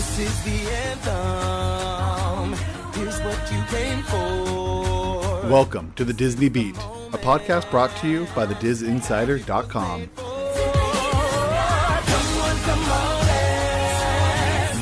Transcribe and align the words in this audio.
This 0.00 0.18
is 0.20 0.42
the 0.44 0.58
anthem. 0.88 2.54
Here's 2.94 3.20
what 3.20 3.38
you 3.52 3.62
came 3.68 4.02
for. 4.04 5.46
Welcome 5.46 5.92
to 5.96 6.06
the 6.06 6.14
Disney 6.14 6.48
Beat, 6.48 6.74
a 7.12 7.18
podcast 7.18 7.70
brought 7.70 7.94
to 7.98 8.08
you 8.08 8.26
by 8.34 8.46
the 8.46 8.54
thedisinsider.com. 8.54 10.08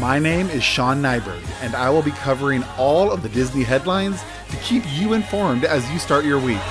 My 0.00 0.20
name 0.20 0.48
is 0.50 0.62
Sean 0.62 1.02
Nyberg, 1.02 1.42
and 1.62 1.74
I 1.74 1.90
will 1.90 2.02
be 2.02 2.12
covering 2.12 2.62
all 2.76 3.10
of 3.10 3.24
the 3.24 3.28
Disney 3.28 3.64
headlines 3.64 4.22
to 4.50 4.56
keep 4.58 4.84
you 4.86 5.14
informed 5.14 5.64
as 5.64 5.90
you 5.90 5.98
start 5.98 6.26
your 6.26 6.38
week. 6.38 6.62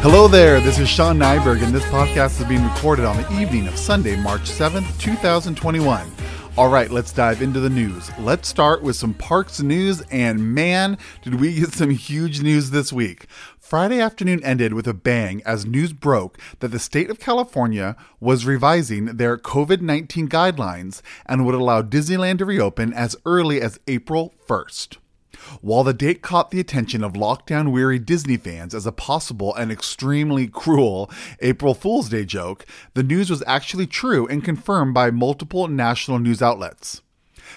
Hello 0.00 0.28
there, 0.28 0.60
this 0.60 0.78
is 0.78 0.88
Sean 0.88 1.18
Nyberg, 1.18 1.60
and 1.60 1.74
this 1.74 1.84
podcast 1.86 2.40
is 2.40 2.46
being 2.46 2.62
recorded 2.62 3.04
on 3.04 3.16
the 3.16 3.40
evening 3.40 3.66
of 3.66 3.76
Sunday, 3.76 4.14
March 4.14 4.42
7th, 4.42 4.96
2021. 5.00 6.08
All 6.56 6.68
right, 6.68 6.88
let's 6.88 7.10
dive 7.10 7.42
into 7.42 7.58
the 7.58 7.68
news. 7.68 8.08
Let's 8.20 8.46
start 8.46 8.80
with 8.80 8.94
some 8.94 9.12
parks 9.12 9.60
news, 9.60 10.00
and 10.02 10.54
man, 10.54 10.98
did 11.22 11.40
we 11.40 11.52
get 11.52 11.72
some 11.72 11.90
huge 11.90 12.40
news 12.42 12.70
this 12.70 12.92
week. 12.92 13.26
Friday 13.58 14.00
afternoon 14.00 14.42
ended 14.44 14.72
with 14.72 14.86
a 14.86 14.94
bang 14.94 15.42
as 15.44 15.66
news 15.66 15.92
broke 15.92 16.38
that 16.60 16.68
the 16.68 16.78
state 16.78 17.10
of 17.10 17.18
California 17.18 17.96
was 18.20 18.46
revising 18.46 19.16
their 19.16 19.36
COVID 19.36 19.80
19 19.80 20.28
guidelines 20.28 21.02
and 21.26 21.44
would 21.44 21.56
allow 21.56 21.82
Disneyland 21.82 22.38
to 22.38 22.44
reopen 22.44 22.92
as 22.92 23.16
early 23.26 23.60
as 23.60 23.80
April 23.88 24.32
1st. 24.46 24.98
While 25.60 25.84
the 25.84 25.92
date 25.92 26.22
caught 26.22 26.50
the 26.50 26.60
attention 26.60 27.02
of 27.02 27.12
lockdown 27.12 27.72
weary 27.72 27.98
Disney 27.98 28.36
fans 28.36 28.74
as 28.74 28.86
a 28.86 28.92
possible 28.92 29.54
and 29.54 29.70
extremely 29.70 30.46
cruel 30.46 31.10
April 31.40 31.74
Fool's 31.74 32.08
Day 32.08 32.24
joke, 32.24 32.66
the 32.94 33.02
news 33.02 33.30
was 33.30 33.42
actually 33.46 33.86
true 33.86 34.26
and 34.26 34.44
confirmed 34.44 34.94
by 34.94 35.10
multiple 35.10 35.68
national 35.68 36.18
news 36.18 36.42
outlets. 36.42 37.02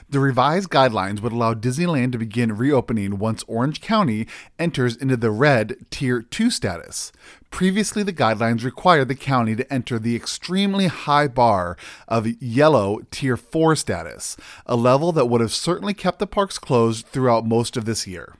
The 0.09 0.19
revised 0.19 0.69
guidelines 0.69 1.21
would 1.21 1.33
allow 1.33 1.53
Disneyland 1.53 2.11
to 2.11 2.17
begin 2.17 2.57
reopening 2.57 3.17
once 3.17 3.43
Orange 3.47 3.81
County 3.81 4.27
enters 4.59 4.95
into 4.95 5.17
the 5.17 5.31
red 5.31 5.77
Tier 5.89 6.21
2 6.21 6.49
status. 6.49 7.11
Previously, 7.49 8.03
the 8.03 8.13
guidelines 8.13 8.63
required 8.63 9.07
the 9.07 9.15
county 9.15 9.55
to 9.55 9.73
enter 9.73 9.99
the 9.99 10.15
extremely 10.15 10.87
high 10.87 11.27
bar 11.27 11.77
of 12.07 12.41
yellow 12.41 12.99
Tier 13.11 13.37
4 13.37 13.75
status, 13.75 14.37
a 14.65 14.75
level 14.75 15.11
that 15.11 15.27
would 15.27 15.41
have 15.41 15.53
certainly 15.53 15.93
kept 15.93 16.19
the 16.19 16.27
parks 16.27 16.57
closed 16.57 17.07
throughout 17.07 17.45
most 17.45 17.75
of 17.75 17.85
this 17.85 18.07
year. 18.07 18.35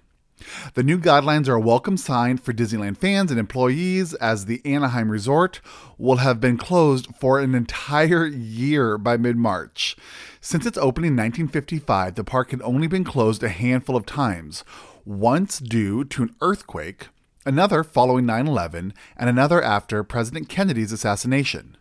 The 0.74 0.84
new 0.84 0.98
guidelines 0.98 1.48
are 1.48 1.56
a 1.56 1.62
welcome 1.62 1.98
sign 1.98 2.38
for 2.38 2.54
Disneyland 2.54 2.98
fans 2.98 3.32
and 3.32 3.40
employees 3.40 4.14
as 4.16 4.46
the 4.46 4.62
Anaheim 4.66 5.12
Resort 5.12 5.62
will 5.98 6.18
have 6.18 6.40
been 6.40 6.58
closed 6.58 7.08
for 7.20 7.40
an 7.40 7.56
entire 7.56 8.26
year 8.26 8.98
by 8.98 9.18
mid 9.18 9.38
March. 9.38 9.96
Since 10.40 10.66
its 10.66 10.78
opening 10.78 11.10
in 11.10 11.18
1955, 11.18 12.16
the 12.16 12.24
park 12.24 12.52
had 12.52 12.62
only 12.62 12.88
been 12.88 13.04
closed 13.04 13.44
a 13.44 13.50
handful 13.50 13.96
of 13.96 14.06
times, 14.06 14.64
once 15.06 15.60
due 15.60 16.04
to 16.06 16.24
an 16.24 16.36
earthquake, 16.42 17.08
another 17.46 17.84
following 17.84 18.26
9 18.26 18.48
11, 18.48 18.94
and 19.18 19.30
another 19.30 19.62
after 19.62 20.04
President 20.04 20.50
Kennedy's 20.50 20.92
assassination. 20.92 21.78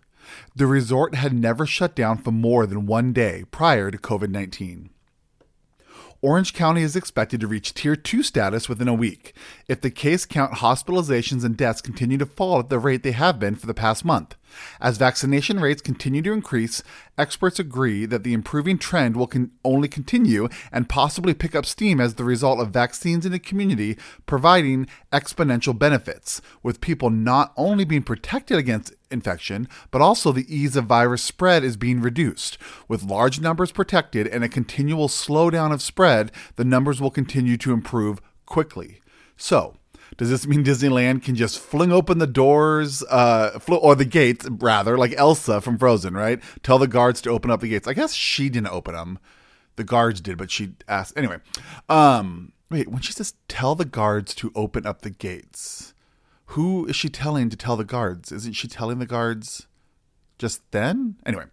The 0.54 0.66
resort 0.66 1.14
had 1.14 1.32
never 1.32 1.66
shut 1.66 1.94
down 1.94 2.18
for 2.18 2.30
more 2.30 2.66
than 2.66 2.86
one 2.86 3.12
day 3.12 3.44
prior 3.50 3.90
to 3.90 3.98
COVID 3.98 4.30
19. 4.30 4.90
Orange 6.22 6.52
County 6.52 6.82
is 6.82 6.96
expected 6.96 7.40
to 7.40 7.46
reach 7.46 7.72
Tier 7.72 7.96
2 7.96 8.22
status 8.22 8.68
within 8.68 8.88
a 8.88 8.94
week 8.94 9.34
if 9.68 9.80
the 9.80 9.90
case 9.90 10.26
count 10.26 10.56
hospitalizations 10.56 11.44
and 11.44 11.56
deaths 11.56 11.80
continue 11.80 12.18
to 12.18 12.26
fall 12.26 12.58
at 12.58 12.68
the 12.68 12.78
rate 12.78 13.02
they 13.02 13.12
have 13.12 13.38
been 13.38 13.54
for 13.56 13.66
the 13.66 13.72
past 13.72 14.04
month. 14.04 14.36
As 14.80 14.98
vaccination 14.98 15.60
rates 15.60 15.82
continue 15.82 16.22
to 16.22 16.32
increase, 16.32 16.82
experts 17.18 17.58
agree 17.58 18.06
that 18.06 18.22
the 18.22 18.32
improving 18.32 18.78
trend 18.78 19.16
will 19.16 19.26
con- 19.26 19.50
only 19.64 19.88
continue 19.88 20.48
and 20.72 20.88
possibly 20.88 21.34
pick 21.34 21.54
up 21.54 21.66
steam 21.66 22.00
as 22.00 22.14
the 22.14 22.24
result 22.24 22.60
of 22.60 22.70
vaccines 22.70 23.26
in 23.26 23.32
the 23.32 23.38
community 23.38 23.96
providing 24.26 24.86
exponential 25.12 25.78
benefits, 25.78 26.40
with 26.62 26.80
people 26.80 27.10
not 27.10 27.52
only 27.56 27.84
being 27.84 28.02
protected 28.02 28.58
against 28.58 28.94
infection, 29.10 29.68
but 29.90 30.00
also 30.00 30.32
the 30.32 30.54
ease 30.54 30.76
of 30.76 30.84
virus 30.84 31.22
spread 31.22 31.64
is 31.64 31.76
being 31.76 32.00
reduced. 32.00 32.58
With 32.88 33.02
large 33.02 33.40
numbers 33.40 33.72
protected 33.72 34.26
and 34.26 34.44
a 34.44 34.48
continual 34.48 35.08
slowdown 35.08 35.72
of 35.72 35.82
spread, 35.82 36.32
the 36.56 36.64
numbers 36.64 37.00
will 37.00 37.10
continue 37.10 37.56
to 37.58 37.72
improve 37.72 38.20
quickly. 38.46 39.00
So, 39.36 39.76
does 40.20 40.28
this 40.28 40.46
mean 40.46 40.62
Disneyland 40.62 41.22
can 41.22 41.34
just 41.34 41.58
fling 41.58 41.90
open 41.90 42.18
the 42.18 42.26
doors, 42.26 43.02
uh, 43.04 43.58
fl- 43.58 43.76
or 43.76 43.94
the 43.94 44.04
gates, 44.04 44.46
rather, 44.50 44.98
like 44.98 45.14
Elsa 45.16 45.62
from 45.62 45.78
Frozen, 45.78 46.12
right? 46.12 46.42
Tell 46.62 46.78
the 46.78 46.86
guards 46.86 47.22
to 47.22 47.30
open 47.30 47.50
up 47.50 47.62
the 47.62 47.68
gates. 47.68 47.88
I 47.88 47.94
guess 47.94 48.12
she 48.12 48.50
didn't 48.50 48.68
open 48.68 48.92
them. 48.92 49.18
The 49.76 49.84
guards 49.84 50.20
did, 50.20 50.36
but 50.36 50.50
she 50.50 50.74
asked. 50.86 51.14
Anyway, 51.16 51.38
um, 51.88 52.52
wait, 52.70 52.88
when 52.88 53.00
she 53.00 53.14
says 53.14 53.32
tell 53.48 53.74
the 53.74 53.86
guards 53.86 54.34
to 54.34 54.52
open 54.54 54.84
up 54.84 55.00
the 55.00 55.08
gates, 55.08 55.94
who 56.48 56.84
is 56.84 56.96
she 56.96 57.08
telling 57.08 57.48
to 57.48 57.56
tell 57.56 57.78
the 57.78 57.82
guards? 57.82 58.30
Isn't 58.30 58.52
she 58.52 58.68
telling 58.68 58.98
the 58.98 59.06
guards 59.06 59.68
just 60.40 60.68
then? 60.72 61.16
Anyway, 61.24 61.44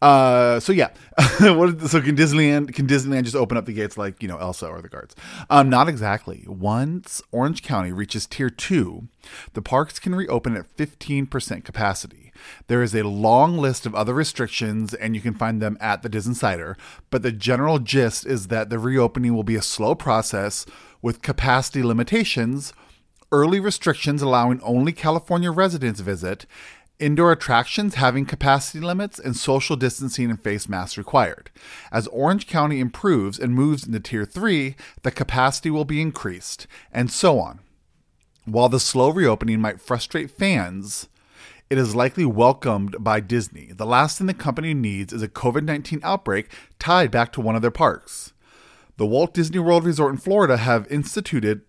uh, 0.00 0.60
so 0.60 0.72
yeah, 0.72 0.88
what, 1.40 1.80
so 1.82 2.00
can 2.00 2.16
Disneyland 2.16 2.72
can 2.72 2.86
Disneyland 2.86 3.24
just 3.24 3.36
open 3.36 3.58
up 3.58 3.66
the 3.66 3.72
gates 3.74 3.98
like 3.98 4.22
you 4.22 4.28
know 4.28 4.38
Elsa 4.38 4.66
or 4.66 4.80
the 4.80 4.88
guards? 4.88 5.14
Um, 5.50 5.68
not 5.68 5.88
exactly. 5.88 6.44
Once 6.46 7.20
Orange 7.32 7.62
County 7.62 7.92
reaches 7.92 8.26
Tier 8.26 8.48
Two, 8.48 9.08
the 9.52 9.60
parks 9.60 9.98
can 9.98 10.14
reopen 10.14 10.56
at 10.56 10.66
fifteen 10.76 11.26
percent 11.26 11.64
capacity. 11.64 12.32
There 12.68 12.82
is 12.82 12.94
a 12.94 13.02
long 13.02 13.58
list 13.58 13.84
of 13.84 13.94
other 13.94 14.14
restrictions, 14.14 14.94
and 14.94 15.14
you 15.14 15.20
can 15.20 15.34
find 15.34 15.60
them 15.60 15.76
at 15.80 16.02
the 16.02 16.08
Disney 16.08 16.30
Insider. 16.30 16.76
But 17.10 17.22
the 17.22 17.32
general 17.32 17.80
gist 17.80 18.24
is 18.24 18.46
that 18.46 18.70
the 18.70 18.78
reopening 18.78 19.34
will 19.34 19.42
be 19.42 19.56
a 19.56 19.62
slow 19.62 19.94
process 19.94 20.64
with 21.02 21.22
capacity 21.22 21.82
limitations 21.82 22.72
early 23.32 23.60
restrictions 23.60 24.22
allowing 24.22 24.60
only 24.62 24.92
California 24.92 25.50
residents 25.50 26.00
visit, 26.00 26.46
indoor 27.00 27.32
attractions 27.32 27.96
having 27.96 28.26
capacity 28.26 28.80
limits, 28.80 29.18
and 29.18 29.36
social 29.36 29.76
distancing 29.76 30.30
and 30.30 30.42
face 30.42 30.68
masks 30.68 30.98
required. 30.98 31.50
As 31.90 32.06
Orange 32.08 32.46
County 32.46 32.78
improves 32.78 33.38
and 33.38 33.54
moves 33.54 33.86
into 33.86 34.00
Tier 34.00 34.24
3, 34.24 34.76
the 35.02 35.10
capacity 35.10 35.70
will 35.70 35.84
be 35.84 36.00
increased, 36.00 36.66
and 36.92 37.10
so 37.10 37.38
on. 37.38 37.60
While 38.44 38.68
the 38.68 38.80
slow 38.80 39.10
reopening 39.10 39.60
might 39.60 39.80
frustrate 39.80 40.30
fans, 40.30 41.08
it 41.68 41.78
is 41.78 41.94
likely 41.94 42.24
welcomed 42.24 42.96
by 42.98 43.20
Disney. 43.20 43.70
The 43.72 43.86
last 43.86 44.18
thing 44.18 44.26
the 44.26 44.34
company 44.34 44.74
needs 44.74 45.12
is 45.12 45.22
a 45.22 45.28
COVID 45.28 45.64
19 45.64 46.00
outbreak 46.02 46.50
tied 46.78 47.10
back 47.10 47.32
to 47.32 47.40
one 47.40 47.54
of 47.54 47.62
their 47.62 47.70
parks. 47.70 48.32
The 48.96 49.06
Walt 49.06 49.32
Disney 49.32 49.60
World 49.60 49.84
Resort 49.84 50.12
in 50.12 50.18
Florida 50.18 50.56
have 50.56 50.90
instituted 50.90 51.62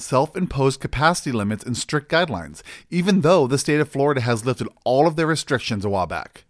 self 0.00 0.36
imposed 0.36 0.80
capacity 0.80 1.32
limits 1.32 1.64
and 1.64 1.76
strict 1.76 2.10
guidelines, 2.10 2.62
even 2.90 3.20
though 3.20 3.46
the 3.46 3.58
state 3.58 3.80
of 3.80 3.88
Florida 3.88 4.20
has 4.20 4.46
lifted 4.46 4.68
all 4.84 5.06
of 5.06 5.16
their 5.16 5.26
restrictions 5.26 5.84
a 5.84 5.90
while 5.90 6.06
back. 6.06 6.44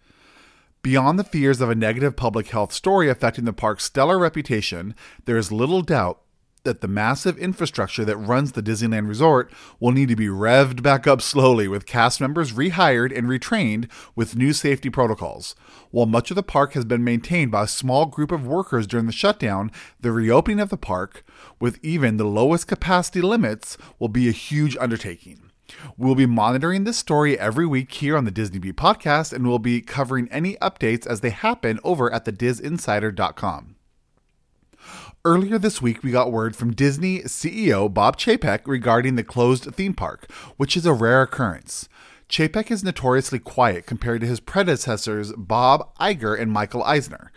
Beyond 0.82 1.18
the 1.18 1.24
fears 1.24 1.60
of 1.60 1.68
a 1.68 1.74
negative 1.74 2.16
public 2.16 2.48
health 2.48 2.72
story 2.72 3.08
affecting 3.08 3.44
the 3.44 3.52
park's 3.52 3.84
stellar 3.84 4.18
reputation, 4.18 4.94
there 5.26 5.36
is 5.36 5.52
little 5.52 5.82
doubt 5.82 6.20
that 6.64 6.80
the 6.80 6.88
massive 6.88 7.38
infrastructure 7.38 8.04
that 8.04 8.16
runs 8.16 8.52
the 8.52 8.62
Disneyland 8.62 9.08
Resort 9.08 9.52
will 9.78 9.92
need 9.92 10.08
to 10.08 10.16
be 10.16 10.26
revved 10.26 10.82
back 10.82 11.06
up 11.06 11.22
slowly 11.22 11.68
with 11.68 11.86
cast 11.86 12.20
members 12.20 12.52
rehired 12.52 13.16
and 13.16 13.26
retrained 13.26 13.90
with 14.14 14.36
new 14.36 14.52
safety 14.52 14.90
protocols. 14.90 15.54
While 15.90 16.06
much 16.06 16.30
of 16.30 16.34
the 16.34 16.42
park 16.42 16.74
has 16.74 16.84
been 16.84 17.04
maintained 17.04 17.50
by 17.50 17.64
a 17.64 17.68
small 17.68 18.06
group 18.06 18.30
of 18.32 18.46
workers 18.46 18.86
during 18.86 19.06
the 19.06 19.12
shutdown, 19.12 19.70
the 20.00 20.12
reopening 20.12 20.60
of 20.60 20.70
the 20.70 20.76
park, 20.76 21.24
with 21.58 21.78
even 21.82 22.16
the 22.16 22.24
lowest 22.24 22.66
capacity 22.66 23.20
limits, 23.20 23.76
will 23.98 24.08
be 24.08 24.28
a 24.28 24.32
huge 24.32 24.76
undertaking. 24.78 25.50
We'll 25.96 26.14
be 26.14 26.26
monitoring 26.26 26.84
this 26.84 26.98
story 26.98 27.38
every 27.38 27.66
week 27.66 27.92
here 27.92 28.16
on 28.16 28.24
the 28.24 28.30
Disney 28.30 28.58
Beat 28.58 28.76
podcast, 28.76 29.32
and 29.32 29.46
we'll 29.46 29.58
be 29.58 29.80
covering 29.80 30.28
any 30.30 30.56
updates 30.56 31.06
as 31.06 31.20
they 31.20 31.30
happen 31.30 31.78
over 31.84 32.12
at 32.12 32.24
thedisinsider.com. 32.24 33.76
Earlier 35.22 35.58
this 35.58 35.82
week, 35.82 36.02
we 36.02 36.12
got 36.12 36.32
word 36.32 36.56
from 36.56 36.72
Disney 36.72 37.20
CEO 37.24 37.92
Bob 37.92 38.16
Chapek 38.16 38.60
regarding 38.64 39.16
the 39.16 39.22
closed 39.22 39.64
theme 39.74 39.92
park, 39.92 40.30
which 40.56 40.78
is 40.78 40.86
a 40.86 40.94
rare 40.94 41.20
occurrence. 41.20 41.90
Chapek 42.30 42.70
is 42.70 42.82
notoriously 42.82 43.38
quiet 43.38 43.84
compared 43.84 44.22
to 44.22 44.26
his 44.26 44.40
predecessors 44.40 45.34
Bob 45.36 45.94
Iger 45.98 46.40
and 46.40 46.50
Michael 46.50 46.82
Eisner. 46.84 47.30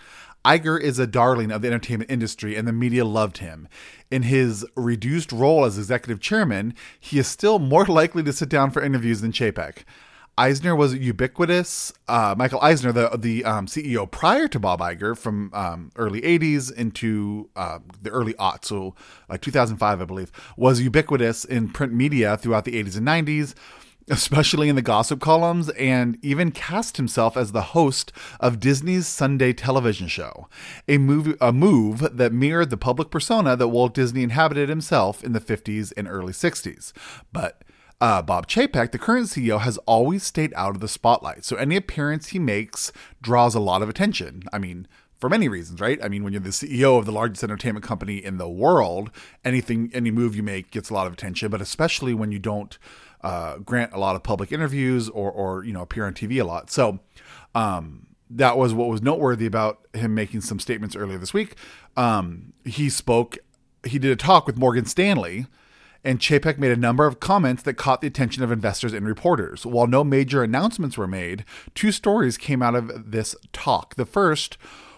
Iger 0.46 0.80
is 0.80 0.98
a 0.98 1.06
darling 1.06 1.52
of 1.52 1.62
the 1.62 1.68
entertainment 1.68 2.10
industry, 2.10 2.56
and 2.56 2.66
the 2.66 2.72
media 2.72 3.04
loved 3.04 3.40
him. 3.40 3.68
In 4.10 4.24
his 4.24 4.66
reduced 4.78 5.34
role 5.34 5.66
as 5.66 5.78
executive 5.78 6.22
chairman, 6.22 6.76
he 6.98 7.20
is 7.20 7.28
still 7.28 7.60
more 7.60 7.86
likely 7.88 8.24
to 8.24 8.32
sit 8.32 8.48
down 8.48 8.72
for 8.72 8.82
interviews 8.82 9.20
than 9.20 9.34
Chapek. 9.34 9.84
Eisner 10.38 10.76
was 10.76 10.96
ubiquitous. 10.96 11.94
Uh, 12.08 12.34
Michael 12.38 12.60
Eisner, 12.62 12.92
the 12.92 13.10
the 13.18 13.46
um, 13.46 13.68
CEO 13.68 14.10
prior 14.10 14.48
to 14.48 14.60
Bob 14.60 14.80
Iger, 14.80 15.16
from 15.18 15.52
um, 15.54 15.92
early 15.96 16.22
'80s 16.22 16.74
into 16.74 17.50
uh, 17.56 17.80
the 18.02 18.10
early 18.10 18.34
aughts, 18.36 18.66
so 18.66 18.96
like 19.30 19.42
2005, 19.42 20.02
I 20.02 20.06
believe, 20.06 20.32
was 20.58 20.82
ubiquitous 20.82 21.46
in 21.46 21.70
print 21.70 21.94
media 21.94 22.36
throughout 22.38 22.66
the 22.66 22.84
'80s 22.84 22.98
and 22.98 23.08
'90s. 23.08 23.54
especially 24.10 24.68
in 24.68 24.76
the 24.76 24.82
gossip 24.82 25.22
columns, 25.22 25.70
and 25.70 26.18
even 26.22 26.52
cast 26.52 26.98
himself 26.98 27.38
as 27.38 27.54
the 27.54 27.62
host 27.72 28.12
of 28.42 28.60
Disney's 28.60 29.08
Sunday 29.08 29.54
television 29.54 30.10
show, 30.10 30.50
a 30.90 30.98
move, 30.98 31.38
a 31.40 31.54
move 31.54 32.18
that 32.18 32.34
mirrored 32.34 32.70
the 32.70 32.76
public 32.76 33.10
persona 33.10 33.56
that 33.56 33.70
Walt 33.70 33.94
Disney 33.94 34.22
inhabited 34.24 34.68
himself 34.68 35.24
in 35.24 35.32
the 35.32 35.40
50s 35.40 35.94
and 35.96 36.10
early 36.10 36.34
60s. 36.34 36.92
But 37.32 37.63
uh, 38.04 38.22
Bob 38.22 38.48
Chapek, 38.48 38.92
the 38.92 39.00
current 39.00 39.28
CEO, 39.28 39.62
has 39.62 39.78
always 39.86 40.24
stayed 40.24 40.54
out 40.58 40.76
of 40.76 40.82
the 40.82 40.90
spotlight, 40.90 41.46
so 41.46 41.56
any 41.56 41.78
appearance 41.78 42.28
he 42.28 42.40
makes 42.40 42.92
draws 43.22 43.56
a 43.56 43.62
lot 43.62 43.82
of 43.82 43.88
attention. 43.88 44.44
I 44.52 44.58
mean, 44.58 44.90
for 45.16 45.30
many 45.30 45.48
reasons, 45.48 45.80
right? 45.80 46.04
I 46.04 46.10
mean, 46.10 46.22
when 46.26 46.34
you're 46.34 46.42
the 46.42 46.50
CEO 46.50 47.00
of 47.00 47.06
the 47.06 47.14
largest 47.14 47.46
entertainment 47.46 47.86
company 47.86 48.18
in 48.18 48.40
the 48.40 48.50
world, 48.50 49.10
anything, 49.46 49.90
any 49.94 50.12
move 50.12 50.36
you 50.36 50.44
make 50.44 50.70
gets 50.70 50.90
a 50.90 50.94
lot 50.94 51.08
of 51.08 51.14
attention, 51.14 51.50
but 51.50 51.62
especially 51.62 52.14
when 52.14 52.34
you 52.34 52.40
don't 52.40 52.78
uh, 53.22 53.60
grant 53.60 53.94
a 53.94 54.00
lot 54.00 54.18
of 54.18 54.24
public 54.24 54.52
interviews 54.52 55.08
or, 55.08 55.32
or, 55.32 55.64
you 55.64 55.72
know, 55.72 55.82
appear 55.82 56.06
on 56.06 56.14
TV 56.14 56.42
a 56.42 56.44
lot. 56.44 56.70
So, 56.70 57.00
um, 57.56 58.08
that 58.30 58.58
was 58.58 58.74
what 58.74 58.90
was 58.90 59.02
noteworthy 59.02 59.46
about 59.46 59.88
him 59.94 60.14
making 60.14 60.42
some 60.42 60.60
statements 60.60 60.98
earlier 60.98 61.20
this 61.20 61.34
week. 61.34 61.56
Um, 61.96 62.52
he 62.66 62.90
spoke, 62.90 63.38
he 63.86 63.98
did 63.98 64.12
a 64.12 64.18
talk 64.18 64.46
with 64.46 64.58
Morgan 64.58 64.84
Stanley, 64.84 65.46
and 66.04 66.20
Chapek 66.20 66.58
made 66.58 66.72
a 66.72 66.78
number 66.78 67.06
of 67.06 67.20
comments 67.20 67.64
that 67.64 67.76
caught 67.76 68.02
the 68.02 68.08
attention 68.08 68.44
of 68.44 68.52
investors 68.52 68.94
and 68.94 69.06
reporters. 69.06 69.66
While 69.66 69.88
no 69.88 70.04
major 70.04 70.44
announcements 70.44 70.98
were 70.98 71.08
made, 71.08 71.46
two 71.76 71.92
stories 71.92 72.38
came 72.38 72.62
out 72.62 72.76
of 72.76 73.12
this 73.12 73.36
talk. 73.54 73.96
The 73.96 74.06
first 74.06 74.58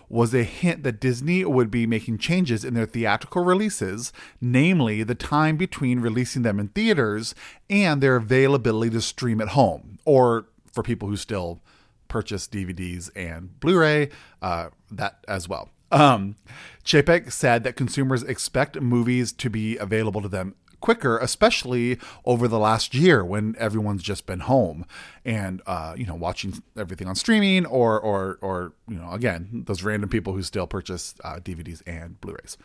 was 0.10 0.34
a 0.34 0.44
hint 0.44 0.84
that 0.84 1.00
Disney 1.00 1.44
would 1.44 1.72
be 1.72 1.88
making 1.88 2.18
changes 2.18 2.63
in 2.63 2.74
their 2.74 2.86
theatrical 2.86 3.44
releases, 3.44 4.13
namely 4.40 5.04
the 5.04 5.16
time 5.16 5.57
between 5.57 6.00
releasing 6.00 6.44
them 6.44 6.60
in 6.60 6.69
theaters 6.69 7.34
and 7.69 8.01
their 8.01 8.16
availability 8.16 8.92
to 8.92 9.01
stream 9.01 9.42
at 9.42 9.50
home, 9.50 9.98
or 10.06 10.48
for 10.72 10.84
people 10.84 11.08
who 11.08 11.18
still 11.18 11.62
purchase 12.08 12.48
DVDs 12.48 13.10
and 13.16 13.60
Blu 13.60 13.80
ray, 13.80 14.10
uh, 14.42 14.69
that 14.92 15.24
as 15.28 15.50
well. 15.50 15.69
Um, 15.92 16.36
Chapek 16.84 17.31
said 17.31 17.63
that 17.63 17.75
consumers 17.75 18.24
expect 18.24 18.80
movies 18.80 19.31
to 19.34 19.50
be 19.50 19.78
available 19.78 20.22
to 20.22 20.28
them 20.28 20.56
quicker, 20.86 21.18
especially 21.18 21.98
over 22.26 22.48
the 22.48 22.60
last 22.60 22.94
year 22.94 23.26
when 23.26 23.56
everyone's 23.58 24.04
just 24.04 24.28
been 24.28 24.42
home 24.42 24.86
and 25.26 25.60
uh, 25.66 25.96
you 25.98 26.06
know 26.06 26.14
watching 26.14 26.62
everything 26.78 27.08
on 27.08 27.16
streaming 27.16 27.66
or 27.66 28.00
or 28.00 28.38
or 28.40 28.74
you 28.88 28.96
know 28.96 29.10
again 29.10 29.64
those 29.66 29.82
random 29.82 30.08
people 30.08 30.34
who 30.34 30.44
still 30.44 30.68
purchase 30.68 31.16
uh, 31.24 31.38
DVDs 31.38 31.82
and 31.88 32.22
Blu-rays. 32.22 32.56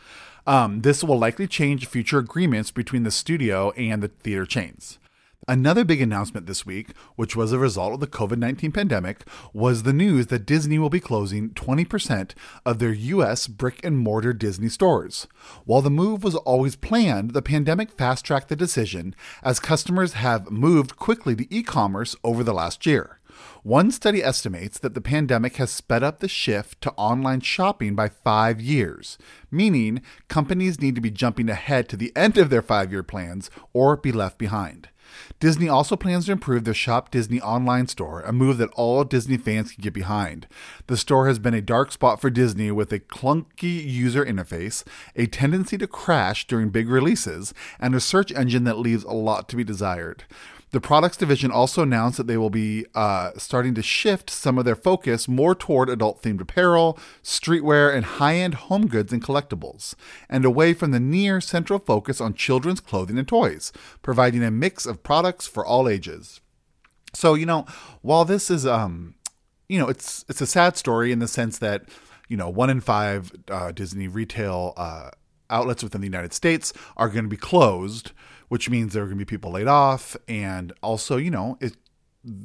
Um, 0.46 0.82
this 0.82 1.02
will 1.02 1.18
likely 1.18 1.46
change 1.46 1.86
future 1.86 2.18
agreements 2.18 2.70
between 2.70 3.04
the 3.04 3.10
studio 3.10 3.70
and 3.70 4.02
the 4.02 4.08
theater 4.08 4.44
chains. 4.44 4.98
Another 5.48 5.86
big 5.86 6.02
announcement 6.02 6.46
this 6.46 6.66
week, 6.66 6.90
which 7.16 7.34
was 7.34 7.50
a 7.50 7.58
result 7.58 7.94
of 7.94 8.00
the 8.00 8.06
COVID 8.06 8.36
19 8.36 8.72
pandemic, 8.72 9.26
was 9.54 9.82
the 9.82 9.92
news 9.92 10.26
that 10.26 10.44
Disney 10.44 10.78
will 10.78 10.90
be 10.90 11.00
closing 11.00 11.48
20% 11.50 12.32
of 12.66 12.78
their 12.78 12.92
U.S. 12.92 13.46
brick 13.46 13.82
and 13.82 13.98
mortar 13.98 14.34
Disney 14.34 14.68
stores. 14.68 15.26
While 15.64 15.80
the 15.80 15.90
move 15.90 16.22
was 16.22 16.34
always 16.34 16.76
planned, 16.76 17.30
the 17.30 17.40
pandemic 17.40 17.90
fast 17.90 18.24
tracked 18.24 18.50
the 18.50 18.54
decision 18.54 19.14
as 19.42 19.60
customers 19.60 20.12
have 20.12 20.50
moved 20.50 20.96
quickly 20.96 21.34
to 21.36 21.54
e 21.54 21.62
commerce 21.62 22.14
over 22.22 22.44
the 22.44 22.54
last 22.54 22.84
year. 22.84 23.18
One 23.62 23.90
study 23.90 24.22
estimates 24.22 24.78
that 24.80 24.92
the 24.92 25.00
pandemic 25.00 25.56
has 25.56 25.70
sped 25.70 26.02
up 26.02 26.20
the 26.20 26.28
shift 26.28 26.82
to 26.82 26.92
online 26.92 27.40
shopping 27.40 27.94
by 27.94 28.10
five 28.10 28.60
years, 28.60 29.16
meaning 29.50 30.02
companies 30.28 30.82
need 30.82 30.96
to 30.96 31.00
be 31.00 31.10
jumping 31.10 31.48
ahead 31.48 31.88
to 31.88 31.96
the 31.96 32.12
end 32.14 32.36
of 32.36 32.50
their 32.50 32.62
five 32.62 32.92
year 32.92 33.02
plans 33.02 33.50
or 33.72 33.96
be 33.96 34.12
left 34.12 34.36
behind. 34.36 34.89
Disney 35.40 35.70
also 35.70 35.96
plans 35.96 36.26
to 36.26 36.32
improve 36.32 36.64
their 36.64 36.74
Shop 36.74 37.10
Disney 37.10 37.40
online 37.40 37.86
store, 37.86 38.20
a 38.20 38.30
move 38.30 38.58
that 38.58 38.68
all 38.74 39.04
Disney 39.04 39.38
fans 39.38 39.72
can 39.72 39.80
get 39.80 39.94
behind. 39.94 40.46
The 40.86 40.98
store 40.98 41.28
has 41.28 41.38
been 41.38 41.54
a 41.54 41.62
dark 41.62 41.92
spot 41.92 42.20
for 42.20 42.28
Disney 42.28 42.70
with 42.70 42.92
a 42.92 43.00
clunky 43.00 43.82
user 43.82 44.22
interface, 44.22 44.84
a 45.16 45.24
tendency 45.24 45.78
to 45.78 45.86
crash 45.86 46.46
during 46.46 46.68
big 46.68 46.90
releases, 46.90 47.54
and 47.78 47.94
a 47.94 48.00
search 48.00 48.30
engine 48.32 48.64
that 48.64 48.78
leaves 48.78 49.02
a 49.04 49.14
lot 49.14 49.48
to 49.48 49.56
be 49.56 49.64
desired. 49.64 50.24
The 50.72 50.80
products 50.80 51.16
division 51.16 51.50
also 51.50 51.82
announced 51.82 52.16
that 52.16 52.28
they 52.28 52.36
will 52.36 52.50
be 52.50 52.86
uh, 52.94 53.32
starting 53.36 53.74
to 53.74 53.82
shift 53.82 54.30
some 54.30 54.56
of 54.56 54.64
their 54.64 54.76
focus 54.76 55.26
more 55.26 55.54
toward 55.54 55.88
adult 55.88 56.22
themed 56.22 56.40
apparel, 56.40 56.96
streetwear, 57.24 57.92
and 57.92 58.04
high 58.04 58.36
end 58.36 58.54
home 58.54 58.86
goods 58.86 59.12
and 59.12 59.22
collectibles, 59.22 59.94
and 60.28 60.44
away 60.44 60.72
from 60.72 60.92
the 60.92 61.00
near 61.00 61.40
central 61.40 61.80
focus 61.80 62.20
on 62.20 62.34
children's 62.34 62.80
clothing 62.80 63.18
and 63.18 63.26
toys, 63.26 63.72
providing 64.00 64.44
a 64.44 64.50
mix 64.50 64.86
of 64.86 65.02
products 65.02 65.46
for 65.46 65.66
all 65.66 65.88
ages. 65.88 66.40
So, 67.12 67.34
you 67.34 67.46
know, 67.46 67.66
while 68.02 68.24
this 68.24 68.48
is, 68.48 68.64
um, 68.64 69.16
you 69.68 69.78
know, 69.78 69.88
it's 69.88 70.24
it's 70.28 70.40
a 70.40 70.46
sad 70.46 70.76
story 70.76 71.10
in 71.10 71.18
the 71.18 71.26
sense 71.26 71.58
that, 71.58 71.88
you 72.28 72.36
know, 72.36 72.48
one 72.48 72.70
in 72.70 72.80
five 72.80 73.32
uh, 73.50 73.72
Disney 73.72 74.06
retail 74.06 74.74
uh, 74.76 75.10
outlets 75.48 75.82
within 75.82 76.00
the 76.00 76.06
United 76.06 76.32
States 76.32 76.72
are 76.96 77.08
going 77.08 77.24
to 77.24 77.28
be 77.28 77.36
closed 77.36 78.12
which 78.50 78.68
means 78.68 78.92
there 78.92 79.04
are 79.04 79.06
going 79.06 79.16
to 79.16 79.24
be 79.24 79.28
people 79.28 79.52
laid 79.52 79.68
off. 79.68 80.16
And 80.26 80.72
also, 80.82 81.16
you 81.16 81.30
know, 81.30 81.56
it, 81.60 81.76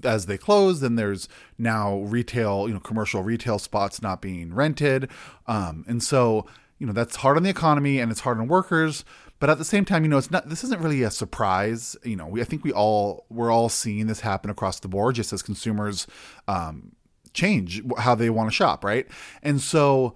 as 0.04 0.28
they 0.28 0.38
close, 0.38 0.80
then 0.80 0.96
there's 0.96 1.28
now 1.58 1.98
retail, 1.98 2.68
you 2.68 2.76
know, 2.76 2.80
commercial 2.80 3.24
retail 3.24 3.58
spots 3.58 4.04
not 4.04 4.22
being 4.22 4.54
rented. 4.54 5.10
Um, 5.48 5.84
and 5.88 6.04
so, 6.04 6.46
you 6.78 6.86
know, 6.86 6.94
that's 6.94 7.18
hard 7.18 7.38
on 7.38 7.44
the 7.44 7.50
economy 7.50 8.00
and 8.00 8.12
it's 8.12 8.22
hard 8.22 8.38
on 8.38 8.48
workers. 8.48 9.04
But 9.40 9.50
at 9.50 9.58
the 9.58 9.66
same 9.66 9.84
time, 9.84 10.04
you 10.04 10.10
know, 10.10 10.20
it's 10.20 10.30
not. 10.30 10.48
This 10.48 10.64
isn't 10.64 10.80
really 10.80 11.02
a 11.02 11.10
surprise. 11.10 11.98
You 12.04 12.16
know, 12.16 12.28
we, 12.28 12.40
I 12.40 12.44
think 12.44 12.64
we 12.64 12.72
all 12.72 13.26
we're 13.30 13.52
all 13.52 13.68
seeing 13.68 14.06
this 14.06 14.22
happen 14.22 14.52
across 14.52 14.80
the 14.80 14.88
board, 14.88 15.16
just 15.16 15.34
as 15.34 15.42
consumers 15.42 16.06
um, 16.48 16.92
change 17.34 17.82
how 17.98 18.14
they 18.14 18.30
want 18.30 18.50
to 18.50 18.56
shop, 18.56 18.84
right? 18.84 19.08
And 19.42 19.60
so, 19.60 20.16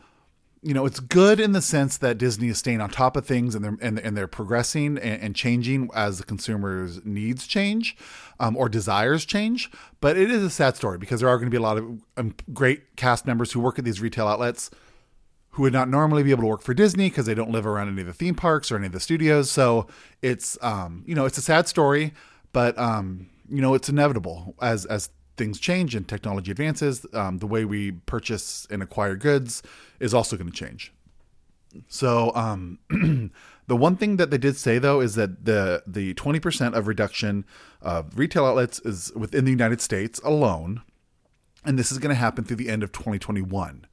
you 0.62 0.74
know, 0.74 0.86
it's 0.86 1.00
good 1.00 1.40
in 1.40 1.54
the 1.54 1.62
sense 1.62 1.98
that 1.98 2.18
Disney 2.18 2.50
is 2.50 2.58
staying 2.58 2.82
on 2.82 2.90
top 2.90 3.16
of 3.16 3.26
things 3.26 3.56
and 3.56 3.64
they're 3.64 3.78
and, 3.82 3.98
and 4.00 4.18
they're 4.18 4.28
progressing 4.28 4.98
and, 4.98 5.22
and, 5.22 5.36
changing 5.36 5.90
as 5.96 6.18
the 6.18 6.26
consumer's 6.26 7.04
needs 7.06 7.48
change 7.48 7.96
um, 8.40 8.58
or 8.58 8.68
desires 8.68 9.24
change. 9.24 9.72
But 10.02 10.18
it 10.18 10.30
is 10.30 10.44
a 10.44 10.50
sad 10.50 10.76
story 10.76 10.98
because 10.98 11.22
there 11.22 11.30
are 11.30 11.38
going 11.38 11.48
to 11.48 11.52
be 11.52 11.58
a 11.58 11.62
lot 11.62 11.78
of 11.78 12.02
um, 12.18 12.36
great 12.54 12.98
cast 12.98 13.26
members 13.26 13.54
who 13.54 13.62
work 13.62 13.80
at 13.80 13.86
these 13.86 14.02
retail 14.02 14.28
outlets 14.28 14.70
who 15.52 15.64
would 15.64 15.74
not 15.74 15.90
normally 15.90 16.24
be 16.24 16.32
able 16.32 16.44
to 16.44 16.48
work 16.48 16.62
for 16.62 16.74
Disney 16.74 17.10
because 17.10 17.26
they 17.26 17.34
don't 17.34 17.52
live 17.52 17.66
around 17.66 17.90
any 17.90 18.02
of 18.02 18.08
the 18.08 18.14
theme 18.14 18.36
parks 18.36 18.72
or 18.72 18.78
any 18.78 18.86
of 18.86 18.92
the 18.92 19.00
studios. 19.00 19.50
So 19.50 19.88
it's 20.22 20.58
um, 20.62 21.04
you 21.06 21.16
know 21.16 21.26
it's 21.26 21.38
a 21.38 21.42
sad 21.42 21.68
story, 21.68 22.14
but 22.52 22.78
um, 22.78 23.30
you 23.50 23.62
know 23.62 23.74
it's 23.76 23.88
inevitable 23.88 24.56
as 24.62 24.86
as 24.86 25.10
things 25.40 25.60
change 25.60 25.96
and 25.96 26.08
technology 26.08 26.52
advances, 26.52 27.06
um, 27.14 27.40
the 27.40 27.48
way 27.48 27.66
we 27.66 27.94
purchase 27.94 28.68
and 28.70 28.84
acquire 28.84 29.16
goods 29.16 29.64
is 30.00 30.14
also 30.14 30.38
going 30.38 30.52
to 30.52 30.56
change. 30.56 30.94
So, 31.88 32.32
um, 32.36 32.78
the 33.68 33.76
one 33.76 33.96
thing 33.96 34.18
that 34.18 34.30
they 34.30 34.38
did 34.38 34.58
say 34.58 34.78
though 34.78 35.02
is 35.02 35.16
that 35.16 35.46
the 35.46 35.84
the 35.88 36.14
twenty 36.16 36.40
percent 36.40 36.76
of 36.76 36.88
reduction 36.88 37.46
of 37.82 38.18
retail 38.18 38.46
outlets 38.46 38.80
is 38.80 39.12
within 39.16 39.46
the 39.46 39.52
United 39.52 39.82
States 39.82 40.20
alone, 40.24 40.82
and 41.66 41.78
this 41.80 41.92
is 41.92 41.98
going 41.98 42.10
to 42.10 42.20
happen 42.20 42.44
through 42.44 42.58
the 42.58 42.70
end 42.70 42.84
of 42.84 42.92
2021. 42.92 43.86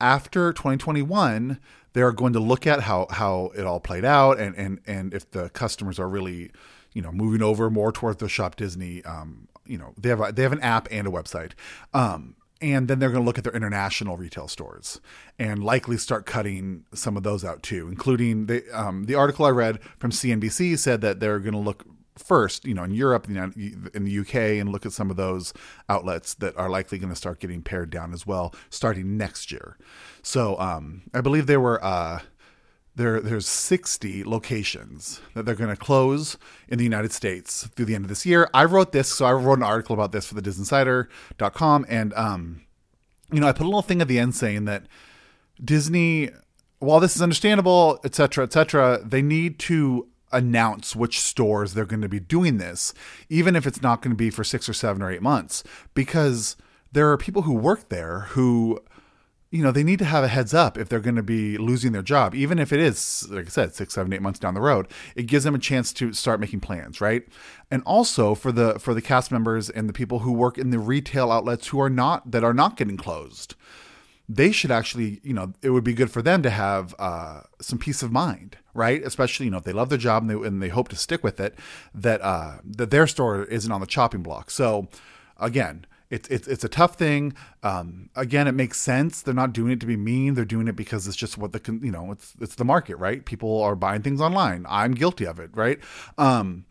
After 0.00 0.52
2021, 0.52 1.58
they're 1.92 2.12
going 2.12 2.32
to 2.34 2.40
look 2.40 2.66
at 2.66 2.82
how 2.82 3.06
how 3.10 3.50
it 3.56 3.64
all 3.64 3.80
played 3.80 4.04
out 4.04 4.38
and 4.38 4.54
and 4.56 4.80
and 4.86 5.14
if 5.14 5.30
the 5.30 5.48
customers 5.50 5.98
are 5.98 6.08
really 6.08 6.50
you 6.92 7.02
know 7.02 7.12
moving 7.12 7.42
over 7.42 7.70
more 7.70 7.90
towards 7.90 8.18
the 8.18 8.28
shop 8.28 8.56
disney 8.56 9.04
um, 9.04 9.48
you 9.68 9.78
know 9.78 9.94
they 9.96 10.08
have 10.08 10.20
a, 10.20 10.32
they 10.32 10.42
have 10.42 10.52
an 10.52 10.60
app 10.60 10.88
and 10.90 11.06
a 11.06 11.10
website. 11.10 11.52
Um, 11.94 12.34
and 12.60 12.88
then 12.88 12.98
they're 12.98 13.10
going 13.10 13.22
to 13.22 13.26
look 13.26 13.38
at 13.38 13.44
their 13.44 13.54
international 13.54 14.16
retail 14.16 14.48
stores 14.48 15.00
and 15.38 15.62
likely 15.62 15.96
start 15.96 16.26
cutting 16.26 16.84
some 16.92 17.16
of 17.16 17.22
those 17.22 17.44
out 17.44 17.62
too 17.62 17.88
including 17.88 18.46
the 18.46 18.64
um, 18.72 19.04
the 19.04 19.14
article 19.14 19.44
i 19.44 19.50
read 19.50 19.78
from 19.98 20.10
cnbc 20.10 20.76
said 20.78 21.00
that 21.00 21.20
they're 21.20 21.38
going 21.38 21.52
to 21.52 21.58
look 21.60 21.84
first 22.16 22.64
you 22.64 22.74
know 22.74 22.82
in 22.82 22.90
europe 22.90 23.28
in 23.28 24.04
the 24.04 24.18
uk 24.18 24.34
and 24.34 24.70
look 24.70 24.84
at 24.84 24.92
some 24.92 25.08
of 25.10 25.16
those 25.16 25.52
outlets 25.88 26.34
that 26.34 26.56
are 26.56 26.68
likely 26.68 26.98
going 26.98 27.12
to 27.12 27.16
start 27.16 27.38
getting 27.38 27.62
pared 27.62 27.90
down 27.90 28.12
as 28.12 28.26
well 28.26 28.52
starting 28.70 29.16
next 29.16 29.52
year. 29.52 29.78
So 30.22 30.58
um, 30.58 31.02
i 31.14 31.20
believe 31.20 31.46
there 31.46 31.60
were 31.60 31.82
uh, 31.84 32.20
there 32.98 33.20
there's 33.20 33.46
60 33.46 34.24
locations 34.24 35.20
that 35.34 35.46
they're 35.46 35.54
going 35.54 35.74
to 35.74 35.76
close 35.76 36.36
in 36.68 36.76
the 36.76 36.84
United 36.84 37.12
States 37.12 37.66
through 37.68 37.86
the 37.86 37.94
end 37.94 38.04
of 38.04 38.08
this 38.08 38.26
year. 38.26 38.50
I 38.52 38.64
wrote 38.64 38.92
this, 38.92 39.08
so 39.08 39.24
I 39.24 39.32
wrote 39.32 39.58
an 39.58 39.62
article 39.62 39.94
about 39.94 40.12
this 40.12 40.26
for 40.26 40.34
the 40.34 40.42
DisInsider.com, 40.42 41.86
and 41.88 42.12
um, 42.14 42.62
you 43.32 43.40
know, 43.40 43.48
I 43.48 43.52
put 43.52 43.62
a 43.62 43.70
little 43.70 43.82
thing 43.82 44.02
at 44.02 44.08
the 44.08 44.18
end 44.18 44.34
saying 44.34 44.64
that 44.66 44.86
Disney, 45.62 46.30
while 46.80 47.00
this 47.00 47.16
is 47.16 47.22
understandable, 47.22 48.00
etc., 48.04 48.44
etc., 48.44 49.00
they 49.04 49.22
need 49.22 49.58
to 49.60 50.08
announce 50.32 50.94
which 50.94 51.20
stores 51.20 51.72
they're 51.72 51.86
going 51.86 52.02
to 52.02 52.08
be 52.08 52.20
doing 52.20 52.58
this, 52.58 52.92
even 53.28 53.56
if 53.56 53.66
it's 53.66 53.80
not 53.80 54.02
going 54.02 54.12
to 54.12 54.16
be 54.16 54.28
for 54.28 54.44
six 54.44 54.68
or 54.68 54.72
seven 54.72 55.02
or 55.02 55.10
eight 55.10 55.22
months, 55.22 55.62
because 55.94 56.56
there 56.92 57.10
are 57.10 57.16
people 57.16 57.42
who 57.42 57.54
work 57.54 57.88
there 57.88 58.20
who 58.30 58.80
you 59.50 59.62
know, 59.62 59.70
they 59.70 59.82
need 59.82 59.98
to 59.98 60.04
have 60.04 60.24
a 60.24 60.28
heads 60.28 60.52
up 60.52 60.76
if 60.76 60.88
they're 60.88 61.00
going 61.00 61.16
to 61.16 61.22
be 61.22 61.56
losing 61.56 61.92
their 61.92 62.02
job, 62.02 62.34
even 62.34 62.58
if 62.58 62.70
it 62.72 62.80
is, 62.80 63.26
like 63.30 63.46
I 63.46 63.48
said, 63.48 63.74
six, 63.74 63.94
seven, 63.94 64.12
eight 64.12 64.20
months 64.20 64.38
down 64.38 64.54
the 64.54 64.60
road. 64.60 64.88
It 65.16 65.22
gives 65.22 65.44
them 65.44 65.54
a 65.54 65.58
chance 65.58 65.92
to 65.94 66.12
start 66.12 66.38
making 66.38 66.60
plans, 66.60 67.00
right? 67.00 67.26
And 67.70 67.82
also 67.84 68.34
for 68.34 68.52
the 68.52 68.78
for 68.78 68.92
the 68.92 69.00
cast 69.00 69.32
members 69.32 69.70
and 69.70 69.88
the 69.88 69.94
people 69.94 70.20
who 70.20 70.32
work 70.32 70.58
in 70.58 70.70
the 70.70 70.78
retail 70.78 71.32
outlets 71.32 71.68
who 71.68 71.80
are 71.80 71.88
not 71.90 72.30
that 72.30 72.44
are 72.44 72.52
not 72.52 72.76
getting 72.76 72.98
closed, 72.98 73.54
they 74.28 74.52
should 74.52 74.70
actually, 74.70 75.20
you 75.22 75.32
know, 75.32 75.54
it 75.62 75.70
would 75.70 75.84
be 75.84 75.94
good 75.94 76.10
for 76.10 76.20
them 76.20 76.42
to 76.42 76.50
have 76.50 76.94
uh, 76.98 77.40
some 77.58 77.78
peace 77.78 78.02
of 78.02 78.12
mind, 78.12 78.58
right? 78.74 79.02
Especially, 79.02 79.46
you 79.46 79.50
know, 79.50 79.58
if 79.58 79.64
they 79.64 79.72
love 79.72 79.88
their 79.88 79.96
job 79.96 80.22
and 80.22 80.30
they, 80.30 80.46
and 80.46 80.62
they 80.62 80.68
hope 80.68 80.88
to 80.88 80.96
stick 80.96 81.24
with 81.24 81.40
it, 81.40 81.58
that 81.94 82.20
uh, 82.20 82.58
that 82.64 82.90
their 82.90 83.06
store 83.06 83.44
isn't 83.44 83.72
on 83.72 83.80
the 83.80 83.86
chopping 83.86 84.22
block. 84.22 84.50
So, 84.50 84.88
again 85.38 85.86
it's 86.10 86.28
it's 86.28 86.48
it's 86.48 86.64
a 86.64 86.68
tough 86.68 86.94
thing. 86.94 87.34
Um, 87.62 88.10
again, 88.16 88.46
it 88.48 88.52
makes 88.52 88.80
sense. 88.80 89.22
They're 89.22 89.34
not 89.34 89.52
doing 89.52 89.72
it 89.72 89.80
to 89.80 89.86
be 89.86 89.96
mean. 89.96 90.34
They're 90.34 90.44
doing 90.44 90.68
it 90.68 90.76
because 90.76 91.06
it's 91.06 91.16
just 91.16 91.36
what 91.36 91.52
the 91.52 91.78
you 91.82 91.90
know 91.90 92.12
it's 92.12 92.34
it's 92.40 92.54
the 92.54 92.64
market, 92.64 92.96
right? 92.96 93.24
People 93.24 93.62
are 93.62 93.76
buying 93.76 94.02
things 94.02 94.20
online. 94.20 94.64
I'm 94.68 94.94
guilty 94.94 95.26
of 95.26 95.38
it, 95.38 95.50
right? 95.54 95.78
Um, 96.16 96.64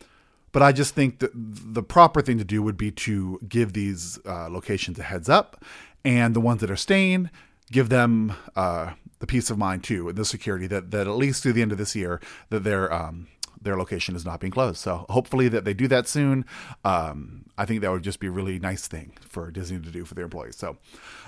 but 0.52 0.64
I 0.64 0.72
just 0.72 0.96
think 0.96 1.20
that 1.20 1.32
the 1.36 1.84
proper 1.84 2.22
thing 2.22 2.40
to 2.40 2.44
do 2.44 2.64
would 2.64 2.78
be 2.78 2.90
to 2.92 3.40
give 3.48 3.74
these 3.74 4.18
uh, 4.26 4.50
locations 4.50 4.98
a 4.98 5.04
heads 5.04 5.30
up, 5.30 5.64
and 6.04 6.36
the 6.36 6.40
ones 6.40 6.62
that 6.62 6.72
are 6.72 6.76
staying, 6.76 7.30
give 7.72 7.90
them 7.90 8.34
uh, 8.56 8.94
the 9.20 9.28
peace 9.28 9.52
of 9.52 9.58
mind 9.60 9.84
too, 9.84 10.10
and 10.10 10.18
the 10.18 10.26
security 10.26 10.66
that 10.68 10.90
that 10.92 11.06
at 11.06 11.16
least 11.16 11.44
through 11.44 11.54
the 11.54 11.62
end 11.62 11.72
of 11.72 11.78
this 11.78 11.96
year 11.96 12.20
that 12.50 12.64
they're 12.64 12.92
um, 12.92 13.28
their 13.62 13.78
location 13.78 14.16
is 14.16 14.26
not 14.26 14.40
being 14.40 14.52
closed. 14.52 14.78
So 14.78 15.06
hopefully 15.10 15.48
that 15.50 15.66
they 15.66 15.74
do 15.74 15.88
that 15.88 16.08
soon. 16.08 16.46
Um, 16.84 17.46
I 17.58 17.66
think 17.66 17.82
that 17.82 17.92
would 17.92 18.04
just 18.04 18.20
be 18.20 18.28
a 18.28 18.32
really 18.32 18.60
nice 18.60 18.88
thing 18.88 19.14
for 19.28 19.52
Disney 19.52 19.80
to 19.80 19.92
do 19.92 20.06
for 20.06 20.14
their 20.14 20.26
employees. 20.26 20.56
So, 20.56 20.78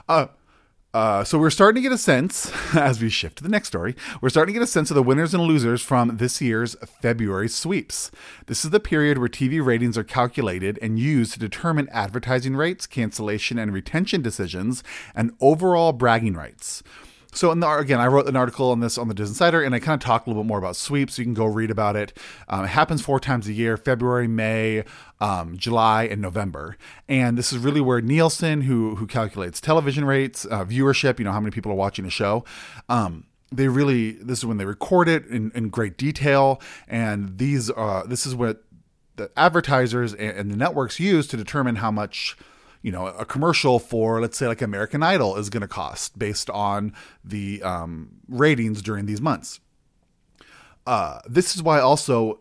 uh, 0.08 0.28
uh, 0.92 1.24
so 1.24 1.38
we're 1.38 1.52
starting 1.52 1.84
to 1.84 1.88
get 1.88 1.94
a 1.94 2.00
sense 2.00 2.52
as 2.76 3.00
we 3.00 3.10
shift 3.10 3.38
to 3.38 3.44
the 3.44 3.50
next 3.50 3.68
story. 3.68 3.96
We're 4.22 4.30
starting 4.30 4.54
to 4.54 4.60
get 4.60 4.64
a 4.64 4.72
sense 4.72 4.90
of 4.90 4.96
the 4.96 5.04
winners 5.04 5.36
and 5.36 5.44
losers 5.44 5.84
from 5.84 6.18
this 6.18 6.42
year's 6.42 6.76
February 7.02 7.48
sweeps. 7.48 8.10
This 8.48 8.66
is 8.66 8.72
the 8.72 8.80
period 8.80 9.20
where 9.20 9.30
TV 9.30 9.64
ratings 9.64 9.98
are 10.00 10.04
calculated 10.04 10.80
and 10.82 10.98
used 10.98 11.34
to 11.34 11.40
determine 11.40 11.90
advertising 11.92 12.56
rates, 12.56 12.88
cancellation 12.88 13.60
and 13.60 13.72
retention 13.72 14.24
decisions, 14.24 14.84
and 15.14 15.32
overall 15.40 15.94
bragging 15.94 16.34
rights. 16.34 16.82
So 17.32 17.52
in 17.52 17.60
the, 17.60 17.70
again, 17.70 18.00
I 18.00 18.08
wrote 18.08 18.28
an 18.28 18.36
article 18.36 18.72
on 18.72 18.80
this 18.80 18.98
on 18.98 19.08
the 19.08 19.14
Disney 19.14 19.34
Insider, 19.34 19.62
and 19.62 19.76
I 19.76 19.80
kind 19.80 20.02
of 20.02 20.06
talk 20.06 20.26
a 20.26 20.30
little 20.30 20.44
bit 20.44 20.48
more 20.48 20.58
about 20.58 20.76
sweeps. 20.76 21.20
You 21.20 21.26
can 21.26 21.36
go 21.36 21.46
read 21.46 21.70
about 21.70 21.96
it. 21.96 22.12
Um, 22.48 22.66
it 22.66 22.70
happens 22.70 23.02
four 23.02 23.20
times 23.20 23.48
a 23.48 23.54
year: 23.54 23.78
February, 23.78 24.28
May, 24.28 24.84
um, 25.22 25.56
July, 25.56 26.06
and 26.06 26.22
November. 26.22 26.76
And 27.08 27.38
this 27.38 27.54
is 27.54 27.60
really 27.60 27.82
where 27.82 28.02
Nielsen, 28.02 28.62
who 28.62 28.96
who 28.96 29.06
calculates 29.06 29.62
television 29.62 30.06
rates, 30.06 30.46
uh, 30.46 30.66
viewership, 30.66 31.20
you 31.20 31.26
know 31.26 31.32
how 31.32 31.40
many 31.40 31.52
people 31.52 31.72
are 31.72 31.76
watching 31.76 32.06
a 32.06 32.10
show. 32.10 32.44
Um, 32.90 33.26
they 33.52 33.68
really 33.68 34.12
this 34.14 34.40
is 34.40 34.46
when 34.46 34.58
they 34.58 34.66
record 34.66 35.08
it 35.08 35.26
in, 35.28 35.52
in 35.54 35.70
great 35.70 35.98
detail, 35.98 36.60
and 36.88 37.38
these 37.38 37.70
uh, 37.70 38.04
this 38.08 38.26
is 38.26 38.34
what 38.34 38.64
the 39.18 39.30
advertisers 39.38 40.14
and, 40.14 40.32
and 40.32 40.52
the 40.52 40.58
networks 40.58 41.00
use 41.00 41.28
to 41.28 41.38
determine 41.38 41.76
how 41.76 41.92
much 41.92 42.38
you 42.82 42.92
know 42.92 43.08
a 43.08 43.26
commercial 43.26 43.80
for 43.80 44.22
let's 44.22 44.38
say 44.38 44.48
like 44.48 44.62
American 44.62 45.04
Idol 45.04 45.36
is 45.36 45.50
going 45.50 45.62
to 45.62 45.68
cost 45.68 46.18
based 46.18 46.50
on 46.50 46.94
the 47.24 47.62
um, 47.64 48.10
ratings 48.28 48.82
during 48.82 49.06
these 49.06 49.22
months. 49.22 49.60
Uh, 50.88 51.20
this 51.28 51.56
is 51.56 51.62
why 51.62 51.80
also 51.80 52.40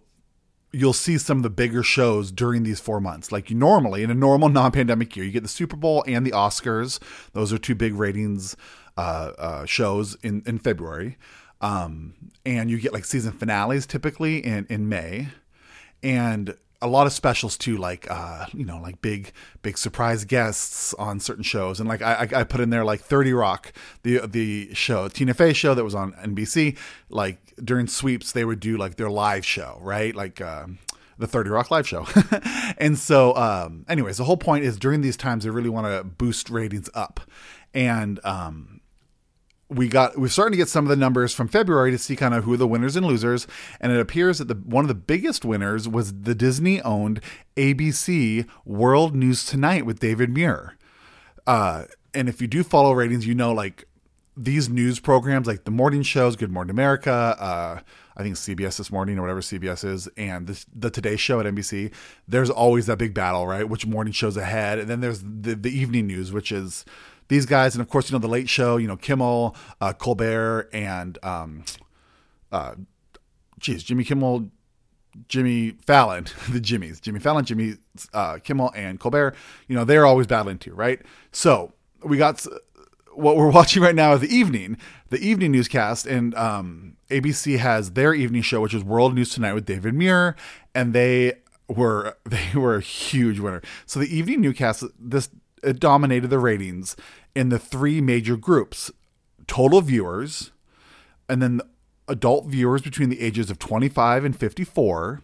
you'll 0.73 0.93
see 0.93 1.19
some 1.19 1.39
of 1.39 1.43
the 1.43 1.51
bigger 1.51 1.83
shows 1.83 2.31
during 2.31 2.63
these 2.63 2.81
four 2.81 3.01
months. 3.01 3.33
Like 3.33 3.51
normally 3.51 4.03
in 4.03 4.11
a 4.11 4.15
normal 4.15 4.49
non-pandemic 4.51 5.17
year, 5.17 5.25
you 5.25 5.33
get 5.33 5.43
the 5.43 5.49
Super 5.49 5.77
Bowl 5.77 6.05
and 6.07 6.27
the 6.27 6.33
Oscars. 6.33 7.01
Those 7.33 7.53
are 7.53 7.59
two 7.59 7.75
big 7.75 7.95
ratings 7.95 8.57
uh, 8.97 9.33
uh, 9.39 9.65
shows 9.65 10.17
in 10.23 10.43
in 10.47 10.59
February, 10.59 11.17
um, 11.61 12.15
and 12.45 12.71
you 12.71 12.79
get 12.79 12.93
like 12.93 13.05
season 13.05 13.33
finales 13.33 13.87
typically 13.87 14.45
in 14.45 14.67
in 14.69 14.89
May, 14.89 15.29
and 16.03 16.57
a 16.81 16.87
lot 16.87 17.07
of 17.07 17.13
specials 17.13 17.57
too, 17.57 17.77
like 17.77 18.07
uh, 18.11 18.47
you 18.53 18.65
know, 18.65 18.79
like 18.81 19.01
big 19.03 19.33
big 19.63 19.77
surprise 19.77 20.25
guests 20.25 20.95
on 20.95 21.21
certain 21.21 21.43
shows, 21.43 21.81
and 21.81 21.89
like 21.89 22.03
I, 22.03 22.29
I 22.35 22.45
put 22.45 22.61
in 22.61 22.71
there 22.71 22.85
like 22.85 23.01
Thirty 23.01 23.33
Rock, 23.33 23.73
the 24.03 24.27
the 24.27 24.75
show 24.75 25.09
Tina 25.09 25.35
Fey 25.35 25.53
show 25.53 25.75
that 25.75 25.85
was 25.85 25.95
on 25.95 26.13
NBC. 26.13 26.77
Like 27.09 27.39
during 27.63 27.87
sweeps, 27.87 28.33
they 28.33 28.45
would 28.45 28.61
do 28.61 28.77
like 28.77 28.97
their 28.97 29.11
live 29.11 29.45
show, 29.45 29.79
right? 29.81 30.15
Like 30.15 30.41
uh, 30.41 30.67
the 31.19 31.27
30 31.27 31.51
Rock 31.51 31.71
live 31.71 31.87
show. 31.87 32.07
and 32.79 32.97
so, 32.97 33.35
um, 33.37 33.85
anyways, 33.89 34.17
the 34.17 34.25
whole 34.25 34.37
point 34.37 34.65
is 34.65 34.79
during 34.79 35.01
these 35.01 35.17
times, 35.17 35.45
they 35.45 35.51
really 35.51 35.69
want 35.69 35.87
to 35.87 36.05
boost 36.05 36.49
ratings 36.49 36.89
up. 36.95 37.21
And 37.75 38.21
um, 38.25 38.78
we 39.71 39.89
got 39.89 40.19
we're 40.19 40.29
starting 40.29 40.53
to 40.53 40.57
get 40.57 40.69
some 40.69 40.85
of 40.85 40.89
the 40.89 40.97
numbers 40.97 41.35
from 41.35 41.49
February 41.49 41.91
to 41.91 41.99
see 41.99 42.17
kind 42.17 42.35
of 42.35 42.45
who 42.45 42.57
the 42.57 42.67
winners 42.67 42.97
and 42.97 43.05
losers, 43.07 43.47
and 43.81 43.93
it 43.93 44.01
appears 44.01 44.39
that 44.39 44.49
the 44.49 44.55
one 44.55 44.85
of 44.85 44.89
the 44.89 44.95
biggest 44.95 45.45
winners 45.45 45.89
was 45.89 46.23
the 46.23 46.35
Disney 46.35 46.81
owned 46.83 47.21
ABC 47.57 48.49
World 48.65 49.15
News 49.15 49.45
Tonight 49.45 49.85
with 49.85 50.01
David 50.01 50.31
Muir. 50.31 50.77
Uh, 51.47 51.85
and 52.15 52.29
if 52.29 52.41
you 52.41 52.47
do 52.47 52.63
follow 52.63 52.93
ratings, 52.93 53.27
you 53.27 53.35
know 53.35 53.53
like 53.53 53.85
these 54.37 54.69
news 54.69 55.01
programs 55.01 55.47
like 55.47 55.65
the 55.65 55.71
morning 55.71 56.03
shows, 56.03 56.37
Good 56.37 56.51
Morning 56.51 56.71
America, 56.71 57.11
uh, 57.11 57.81
I 58.17 58.23
think 58.23 58.37
CBS 58.37 58.79
this 58.79 58.91
morning 58.91 59.19
or 59.19 59.23
whatever 59.23 59.41
CBS 59.41 59.85
is, 59.85 60.09
and 60.17 60.47
the, 60.47 60.65
the 60.75 60.91
Today 60.91 61.17
Show 61.17 61.41
at 61.41 61.47
NBC. 61.47 61.93
There's 62.27 62.49
always 62.49 62.87
that 62.87 62.99
big 62.99 63.13
battle, 63.13 63.47
right? 63.47 63.69
Which 63.69 63.87
morning 63.87 64.13
shows 64.13 64.37
ahead, 64.37 64.79
and 64.79 64.89
then 64.89 65.01
there's 65.01 65.23
the 65.23 65.55
the 65.55 65.71
evening 65.71 66.07
news, 66.07 66.33
which 66.33 66.53
is 66.53 66.87
these 67.29 67.47
guys, 67.47 67.75
and 67.75 67.83
of 67.83 67.89
course, 67.89 68.11
you 68.11 68.15
know, 68.15 68.21
the 68.21 68.29
Late 68.29 68.49
Show, 68.49 68.77
you 68.77 68.89
know, 68.89 68.97
Kimmel, 68.97 69.55
uh, 69.81 69.93
Colbert, 69.93 70.69
and 70.73 71.19
um, 71.23 71.65
uh, 72.51 72.75
geez, 73.59 73.83
Jimmy 73.83 74.05
Kimmel, 74.05 74.51
Jimmy 75.29 75.73
Fallon, 75.87 76.25
the 76.51 76.61
Jimmys, 76.61 77.01
Jimmy 77.01 77.21
Fallon, 77.21 77.45
Jimmy 77.45 77.75
uh, 78.13 78.39
Kimmel, 78.39 78.73
and 78.75 78.99
Colbert. 78.99 79.35
You 79.67 79.77
know, 79.77 79.85
they're 79.85 80.07
always 80.07 80.27
battling 80.27 80.59
too, 80.59 80.75
right? 80.75 81.01
So 81.33 81.73
we 82.03 82.17
got 82.17 82.45
what 83.13 83.37
we're 83.37 83.51
watching 83.53 83.83
right 83.83 83.95
now 83.95 84.13
is 84.13 84.21
the 84.21 84.35
evening, 84.35 84.79
the 85.11 85.19
evening 85.19 85.53
newscast, 85.53 86.07
and 86.07 86.35
um, 86.35 86.97
ABC 87.11 87.59
has 87.59 87.93
their 87.93 88.15
evening 88.15 88.43
show, 88.43 88.61
which 88.61 88.75
is 88.75 88.85
World 88.85 89.15
News 89.15 89.31
Tonight 89.31 89.55
with 89.55 89.67
David 89.67 89.95
Muir, 89.95 90.37
and 90.75 90.93
they 90.93 91.35
were 91.69 92.17
they 92.25 92.51
were 92.55 92.77
a 92.77 92.81
huge 92.81 93.39
winner. 93.39 93.63
So 93.87 94.01
the 94.01 94.17
evening 94.17 94.41
newscast, 94.41 94.85
this 94.99 95.29
it 95.63 95.81
dominated 95.81 96.29
the 96.29 96.39
ratings 96.39 96.97
in 97.35 97.49
the 97.49 97.59
three 97.59 98.01
major 98.01 98.37
groups 98.37 98.91
total 99.47 99.81
viewers, 99.81 100.53
and 101.29 101.41
then 101.41 101.61
adult 102.07 102.47
viewers 102.47 102.83
between 102.83 103.09
the 103.09 103.21
ages 103.21 103.51
of 103.51 103.59
25 103.59 104.25
and 104.25 104.39
54, 104.39 105.23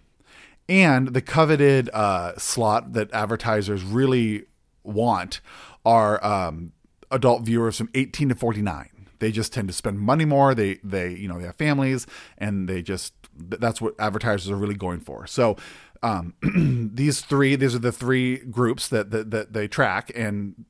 and 0.69 1.09
the 1.09 1.21
coveted 1.21 1.91
uh, 1.93 2.37
slot 2.39 2.95
that 2.95 3.13
advertisers 3.13 3.83
really 3.83 4.45
want 4.83 5.41
are 5.85 6.25
um, 6.25 6.73
adult 7.11 7.43
viewers 7.43 7.77
from 7.77 7.91
18 7.95 8.31
to 8.31 8.35
49 8.35 8.89
they 9.25 9.33
just 9.33 9.53
tend 9.55 9.69
to 9.69 9.75
spend 9.75 9.99
money 10.01 10.27
more. 10.27 10.55
They 10.55 10.75
they 10.85 11.11
you 11.15 11.29
know 11.29 11.39
they 11.39 11.47
have 11.47 11.57
families 11.57 12.07
and 12.37 12.69
they 12.69 12.83
just 12.83 13.15
that's 13.37 13.81
what 13.81 13.95
advertisers 13.99 14.51
are 14.51 14.57
really 14.57 14.75
going 14.75 15.01
for. 15.01 15.27
So 15.27 15.57
um, 16.05 16.35
these 16.95 17.23
three, 17.23 17.57
these 17.57 17.75
are 17.75 17.81
the 17.81 17.91
three 17.91 18.37
groups 18.37 18.89
that 18.89 19.11
that, 19.11 19.31
that 19.31 19.53
they 19.55 19.67
track, 19.67 20.13
and 20.15 20.67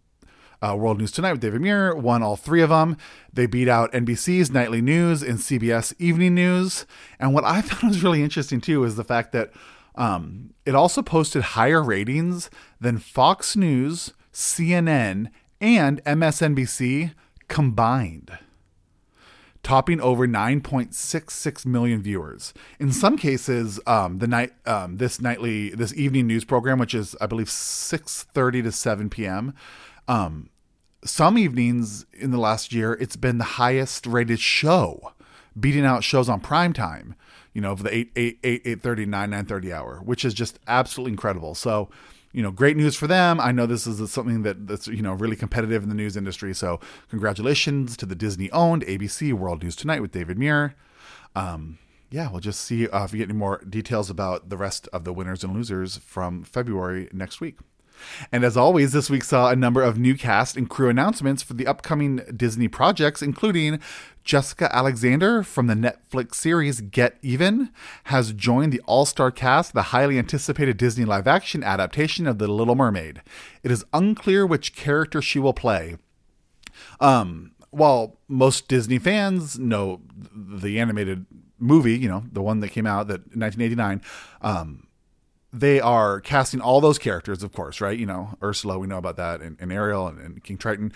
uh, 0.63 0.77
World 0.77 0.99
News 0.99 1.11
Tonight 1.11 1.33
with 1.33 1.41
David 1.41 1.61
Muir 1.61 1.95
won 1.95 2.23
all 2.23 2.37
three 2.37 2.63
of 2.63 2.71
them. 2.71 2.97
They 3.33 3.47
beat 3.47 3.69
out 3.69 3.93
NBC's 3.93 4.51
Nightly 4.51 4.81
News 4.81 5.23
and 5.23 5.39
CBS 5.39 5.93
Evening 5.99 6.37
News. 6.37 6.87
And 7.19 7.35
what 7.35 7.45
I 7.45 7.63
found 7.63 7.93
was 7.93 8.03
really 8.03 8.23
interesting 8.23 8.61
too 8.61 8.85
is 8.85 8.95
the 8.95 9.05
fact 9.05 9.33
that 9.33 9.53
um, 9.97 10.55
it 10.65 10.75
also 10.75 11.03
posted 11.03 11.43
higher 11.43 11.83
ratings 11.83 12.49
than 12.81 12.99
Fox 12.99 13.57
News, 13.57 14.13
CNN, 14.33 15.31
and 15.61 16.03
MSNBC 16.05 17.13
combined 17.49 18.39
topping 19.65 20.01
over 20.01 20.29
9.66 20.29 21.67
million 21.67 22.03
viewers. 22.03 22.55
In 22.79 22.93
some 22.93 23.17
cases, 23.17 23.81
um, 23.87 24.19
the 24.19 24.29
night 24.29 24.53
um, 24.67 24.99
this 24.99 25.21
nightly 25.21 25.71
this 25.71 25.93
evening 25.95 26.29
news 26.29 26.45
program, 26.45 26.79
which 26.79 26.95
is 26.95 27.17
I 27.21 27.27
believe 27.27 27.49
6:30 27.49 28.63
to 28.63 28.71
7 28.71 29.11
p.m. 29.11 29.55
Um, 30.07 30.51
some 31.05 31.37
evenings 31.37 32.07
in 32.13 32.31
the 32.31 32.39
last 32.39 32.73
year, 32.73 32.93
it's 32.95 33.17
been 33.17 33.39
the 33.39 33.45
highest 33.45 34.07
rated 34.07 34.39
show, 34.39 35.13
beating 35.59 35.85
out 35.85 36.05
shows 36.05 36.29
on 36.29 36.41
prime 36.41 36.73
time. 36.73 37.17
You 37.53 37.61
know, 37.61 37.73
of 37.73 37.85
the 37.85 37.95
8, 37.95 38.13
8, 38.17 38.39
8, 38.43 38.63
8 38.65 38.83
30, 38.83 39.07
9, 39.07 39.31
9 39.31 39.45
30 39.47 39.73
hour, 39.73 40.01
which 40.05 40.25
is 40.25 40.35
just 40.35 40.59
absolutely 40.67 41.13
incredible. 41.13 41.55
So, 41.55 41.89
you 42.35 42.43
know, 42.43 42.51
great 42.51 42.77
news 42.77 42.97
for 42.97 43.07
them. 43.07 43.41
I 43.41 43.53
know 43.53 43.65
this 43.65 43.87
is 43.87 44.11
something 44.11 44.43
that, 44.43 44.67
that's, 44.67 44.89
you 44.89 45.03
know, 45.03 45.13
really 45.13 45.37
competitive 45.37 45.85
in 45.85 45.89
the 45.89 45.95
news 45.95 46.17
industry. 46.17 46.53
So 46.53 46.81
congratulations 47.09 47.97
to 47.97 48.07
the 48.07 48.17
Disney 48.17 48.51
owned 48.51 48.85
ABC 48.85 49.33
World 49.33 49.63
News 49.63 49.77
Tonight 49.77 50.03
with 50.03 50.11
David 50.11 50.37
Muir. 50.37 50.75
Um, 51.37 51.79
yeah, 52.11 52.29
we'll 52.31 52.41
just 52.41 52.61
see 52.61 52.89
uh, 52.89 53.05
if 53.05 53.13
we 53.13 53.19
get 53.19 53.31
any 53.31 53.39
more 53.39 53.63
details 53.69 54.11
about 54.11 54.49
the 54.49 54.57
rest 54.57 54.89
of 54.93 55.05
the 55.05 55.13
winners 55.13 55.45
and 55.45 55.55
losers 55.55 55.99
from 55.99 56.43
February 56.43 57.09
next 57.13 57.41
week. 57.41 57.59
And 58.31 58.45
as 58.45 58.57
always, 58.57 58.93
this 58.93 59.11
week 59.11 59.25
saw 59.25 59.51
a 59.51 59.57
number 59.57 59.83
of 59.83 59.99
new 59.99 60.17
cast 60.17 60.57
and 60.57 60.69
crew 60.69 60.89
announcements 60.89 61.43
for 61.43 61.55
the 61.55 61.67
upcoming 61.67 62.21
Disney 62.37 62.69
projects, 62.69 63.23
including 63.23 63.81
Jessica 64.25 64.75
Alexander 64.75 65.43
from 65.43 65.67
the 65.67 65.75
Netflix 65.75 66.37
series 66.37 66.81
Get 66.81 67.19
Even 67.23 67.71
has 68.05 68.33
joined 68.33 68.73
the 68.73 68.81
all 68.87 69.05
star 69.05 69.31
cast 69.31 69.75
the 69.75 69.83
highly 69.83 70.19
anticipated 70.19 70.77
Disney 70.77 71.05
live 71.05 71.27
action 71.27 71.63
adaptation 71.63 72.27
of 72.27 72.39
The 72.39 72.49
Little 72.49 72.75
Mermaid. 72.75 73.23
It 73.63 73.71
is 73.71 73.85
unclear 73.93 74.47
which 74.47 74.75
character 74.75 75.21
she 75.21 75.39
will 75.39 75.53
play. 75.53 75.97
Um, 77.01 77.53
while 77.71 78.19
most 78.29 78.69
Disney 78.69 78.99
fans 78.99 79.59
know 79.59 80.01
the 80.35 80.79
animated 80.79 81.27
movie, 81.59 81.99
you 81.99 82.09
know, 82.09 82.25
the 82.33 82.43
one 82.43 82.61
that 82.61 82.71
came 82.71 82.87
out 82.87 83.09
that 83.09 83.21
1989, 83.37 84.01
um, 84.43 84.87
they 85.55 85.81
are 85.81 86.21
casting 86.21 86.61
all 86.61 86.81
those 86.81 86.99
characters, 86.99 87.43
of 87.45 87.53
course, 87.53 87.81
right? 87.81 87.97
You 87.97 88.07
know, 88.07 88.37
Ursula, 88.43 88.79
we 88.79 88.89
know 88.89 88.99
about 88.99 89.17
that, 89.17 89.41
and, 89.41 89.57
and 89.61 89.73
Ariel 89.73 90.09
and, 90.09 90.19
and, 90.19 90.43
King 90.43 90.59
Triton. 90.59 90.93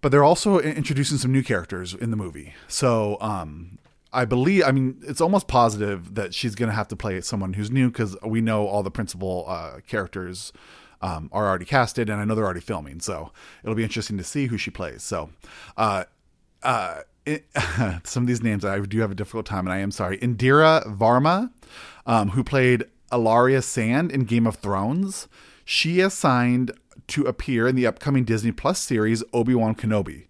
But 0.00 0.10
they're 0.10 0.24
also 0.24 0.58
introducing 0.58 1.16
some 1.16 1.32
new 1.32 1.42
characters 1.42 1.94
in 1.94 2.10
the 2.10 2.16
movie. 2.16 2.54
So 2.68 3.16
um, 3.20 3.78
I 4.12 4.24
believe, 4.24 4.64
I 4.64 4.72
mean, 4.72 5.00
it's 5.06 5.20
almost 5.20 5.46
positive 5.46 6.16
that 6.16 6.34
she's 6.34 6.54
going 6.54 6.68
to 6.68 6.74
have 6.74 6.88
to 6.88 6.96
play 6.96 7.20
someone 7.20 7.54
who's 7.54 7.70
new 7.70 7.88
because 7.88 8.16
we 8.22 8.40
know 8.40 8.66
all 8.66 8.82
the 8.82 8.90
principal 8.90 9.44
uh, 9.48 9.80
characters 9.86 10.52
um, 11.00 11.30
are 11.32 11.46
already 11.46 11.64
casted, 11.64 12.10
and 12.10 12.20
I 12.20 12.24
know 12.24 12.34
they're 12.34 12.44
already 12.44 12.60
filming. 12.60 13.00
So 13.00 13.30
it'll 13.62 13.76
be 13.76 13.84
interesting 13.84 14.18
to 14.18 14.24
see 14.24 14.46
who 14.46 14.58
she 14.58 14.70
plays. 14.70 15.02
So, 15.02 15.30
uh, 15.76 16.04
uh, 16.62 17.00
it, 17.24 17.46
some 18.04 18.24
of 18.24 18.26
these 18.26 18.42
names 18.42 18.64
I 18.64 18.80
do 18.80 19.00
have 19.00 19.12
a 19.12 19.14
difficult 19.14 19.46
time, 19.46 19.66
and 19.66 19.72
I 19.72 19.78
am 19.78 19.92
sorry. 19.92 20.18
Indira 20.18 20.84
Varma, 20.98 21.50
um, 22.06 22.30
who 22.30 22.42
played 22.42 22.84
Ellaria 23.10 23.62
Sand 23.62 24.10
in 24.10 24.24
Game 24.24 24.46
of 24.46 24.56
Thrones. 24.56 25.28
She 25.64 26.00
is 26.00 26.14
signed 26.14 26.72
to 27.08 27.24
appear 27.24 27.68
in 27.68 27.76
the 27.76 27.86
upcoming 27.86 28.24
Disney 28.24 28.52
Plus 28.52 28.80
series 28.80 29.22
Obi 29.32 29.54
Wan 29.54 29.74
Kenobi. 29.74 30.26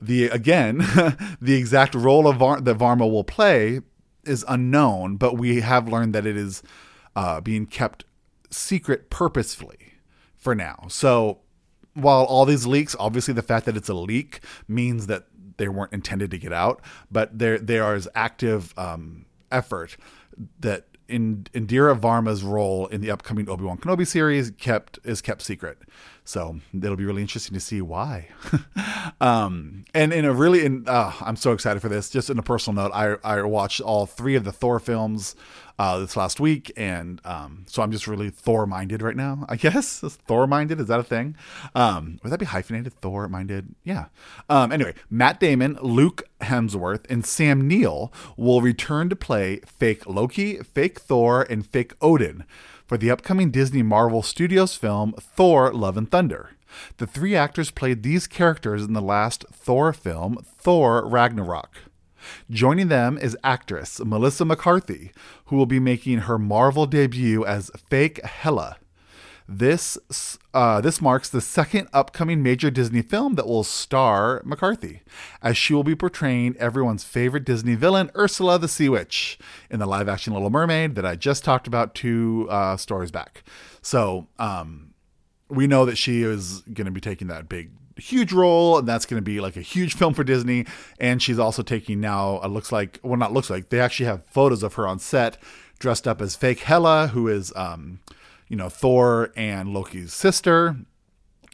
The 0.00 0.26
again, 0.26 0.78
the 1.40 1.54
exact 1.54 1.94
role 1.94 2.26
of 2.28 2.36
Var- 2.36 2.60
that 2.60 2.78
Varma 2.78 3.10
will 3.10 3.24
play 3.24 3.80
is 4.24 4.44
unknown, 4.48 5.16
but 5.16 5.36
we 5.36 5.60
have 5.60 5.88
learned 5.88 6.14
that 6.14 6.26
it 6.26 6.36
is 6.36 6.62
uh, 7.16 7.40
being 7.40 7.66
kept 7.66 8.04
secret 8.50 9.10
purposefully 9.10 9.94
for 10.36 10.54
now. 10.54 10.86
So 10.88 11.40
while 11.94 12.24
all 12.24 12.44
these 12.44 12.66
leaks, 12.66 12.94
obviously 12.98 13.34
the 13.34 13.42
fact 13.42 13.66
that 13.66 13.76
it's 13.76 13.88
a 13.88 13.94
leak 13.94 14.40
means 14.68 15.06
that 15.08 15.24
they 15.56 15.68
weren't 15.68 15.92
intended 15.92 16.30
to 16.30 16.38
get 16.38 16.52
out, 16.52 16.80
but 17.10 17.36
there 17.38 17.58
there 17.58 17.94
is 17.94 18.08
active 18.14 18.72
um, 18.78 19.26
effort 19.50 19.96
that 20.60 20.86
in 21.08 21.46
Indira 21.54 21.98
Varma's 21.98 22.42
role 22.42 22.86
in 22.88 23.00
the 23.00 23.10
upcoming 23.10 23.48
Obi 23.48 23.64
Wan 23.64 23.78
Kenobi 23.78 24.06
series 24.06 24.50
kept 24.52 24.98
is 25.04 25.20
kept 25.20 25.42
secret. 25.42 25.78
So 26.24 26.60
it'll 26.74 26.96
be 26.96 27.06
really 27.06 27.22
interesting 27.22 27.54
to 27.54 27.60
see 27.60 27.80
why. 27.80 28.28
um, 29.20 29.86
and 29.94 30.12
in 30.12 30.26
a 30.26 30.32
really, 30.32 30.64
in, 30.64 30.84
uh, 30.86 31.12
I'm 31.22 31.36
so 31.36 31.52
excited 31.52 31.80
for 31.80 31.88
this. 31.88 32.10
Just 32.10 32.28
in 32.28 32.38
a 32.38 32.42
personal 32.42 32.82
note, 32.82 32.92
I 32.94 33.16
I 33.24 33.42
watched 33.42 33.80
all 33.80 34.04
three 34.04 34.34
of 34.34 34.44
the 34.44 34.52
Thor 34.52 34.78
films 34.78 35.34
uh, 35.78 35.98
this 35.98 36.16
last 36.16 36.40
week, 36.40 36.72
and 36.76 37.20
um, 37.24 37.64
so 37.68 37.82
I'm 37.82 37.92
just 37.92 38.08
really 38.08 38.30
Thor 38.30 38.66
minded 38.66 39.02
right 39.02 39.16
now. 39.16 39.46
I 39.48 39.56
guess 39.68 40.00
Thor 40.00 40.46
minded 40.46 40.80
is 40.80 40.88
that 40.88 41.00
a 41.00 41.04
thing? 41.04 41.36
Um, 41.74 42.18
would 42.22 42.32
that 42.32 42.40
be 42.40 42.46
hyphenated? 42.46 42.94
Thor 42.94 43.28
minded? 43.28 43.74
Yeah. 43.84 44.06
Um, 44.48 44.72
anyway, 44.72 44.94
Matt 45.08 45.40
Damon, 45.40 45.78
Luke 45.80 46.28
Hemsworth, 46.40 47.08
and 47.10 47.24
Sam 47.24 47.66
Neill 47.66 48.12
will 48.36 48.60
return 48.60 49.08
to 49.08 49.16
play 49.16 49.60
fake 49.66 50.06
Loki, 50.06 50.58
fake 50.58 50.98
Thor, 50.98 51.46
and 51.48 51.66
fake 51.66 51.92
Odin 52.00 52.44
for 52.86 52.96
the 52.96 53.10
upcoming 53.10 53.50
Disney 53.50 53.82
Marvel 53.82 54.22
Studios 54.22 54.74
film 54.74 55.12
Thor: 55.18 55.72
Love 55.72 55.96
and 55.96 56.10
Thunder. 56.10 56.50
The 56.98 57.06
three 57.06 57.34
actors 57.34 57.70
played 57.70 58.02
these 58.02 58.26
characters 58.26 58.84
in 58.84 58.92
the 58.92 59.00
last 59.00 59.44
Thor 59.52 59.92
film, 59.92 60.38
Thor 60.44 61.06
Ragnarok. 61.06 61.87
Joining 62.50 62.88
them 62.88 63.18
is 63.18 63.36
actress 63.42 64.00
Melissa 64.04 64.44
McCarthy, 64.44 65.12
who 65.46 65.56
will 65.56 65.66
be 65.66 65.80
making 65.80 66.18
her 66.20 66.38
Marvel 66.38 66.86
debut 66.86 67.44
as 67.44 67.70
fake 67.88 68.24
Hela. 68.24 68.78
This 69.50 69.96
uh, 70.52 70.82
this 70.82 71.00
marks 71.00 71.30
the 71.30 71.40
second 71.40 71.88
upcoming 71.94 72.42
major 72.42 72.70
Disney 72.70 73.00
film 73.00 73.34
that 73.36 73.46
will 73.46 73.64
star 73.64 74.42
McCarthy, 74.44 75.00
as 75.40 75.56
she 75.56 75.72
will 75.72 75.84
be 75.84 75.94
portraying 75.94 76.54
everyone's 76.58 77.02
favorite 77.02 77.46
Disney 77.46 77.74
villain, 77.74 78.10
Ursula 78.14 78.58
the 78.58 78.68
Sea 78.68 78.90
Witch, 78.90 79.38
in 79.70 79.78
the 79.78 79.86
live-action 79.86 80.34
Little 80.34 80.50
Mermaid 80.50 80.96
that 80.96 81.06
I 81.06 81.16
just 81.16 81.44
talked 81.44 81.66
about 81.66 81.94
two 81.94 82.46
uh, 82.50 82.76
stories 82.76 83.10
back. 83.10 83.42
So 83.80 84.26
um, 84.38 84.92
we 85.48 85.66
know 85.66 85.86
that 85.86 85.96
she 85.96 86.22
is 86.22 86.60
going 86.60 86.84
to 86.84 86.90
be 86.90 87.00
taking 87.00 87.28
that 87.28 87.48
big 87.48 87.70
huge 87.98 88.32
role, 88.32 88.78
and 88.78 88.88
that's 88.88 89.06
going 89.06 89.18
to 89.18 89.24
be 89.24 89.40
like 89.40 89.56
a 89.56 89.62
huge 89.62 89.94
film 89.94 90.14
for 90.14 90.24
Disney. 90.24 90.66
And 91.00 91.22
she's 91.22 91.38
also 91.38 91.62
taking 91.62 92.00
now, 92.00 92.40
it 92.42 92.48
looks 92.48 92.72
like, 92.72 92.98
well, 93.02 93.16
not 93.16 93.32
looks 93.32 93.50
like, 93.50 93.68
they 93.68 93.80
actually 93.80 94.06
have 94.06 94.24
photos 94.26 94.62
of 94.62 94.74
her 94.74 94.86
on 94.86 94.98
set 94.98 95.38
dressed 95.78 96.08
up 96.08 96.20
as 96.20 96.34
fake 96.34 96.60
Hela, 96.60 97.08
who 97.08 97.28
is, 97.28 97.52
um, 97.54 98.00
you 98.48 98.56
know, 98.56 98.68
Thor 98.68 99.32
and 99.36 99.72
Loki's 99.72 100.12
sister, 100.12 100.76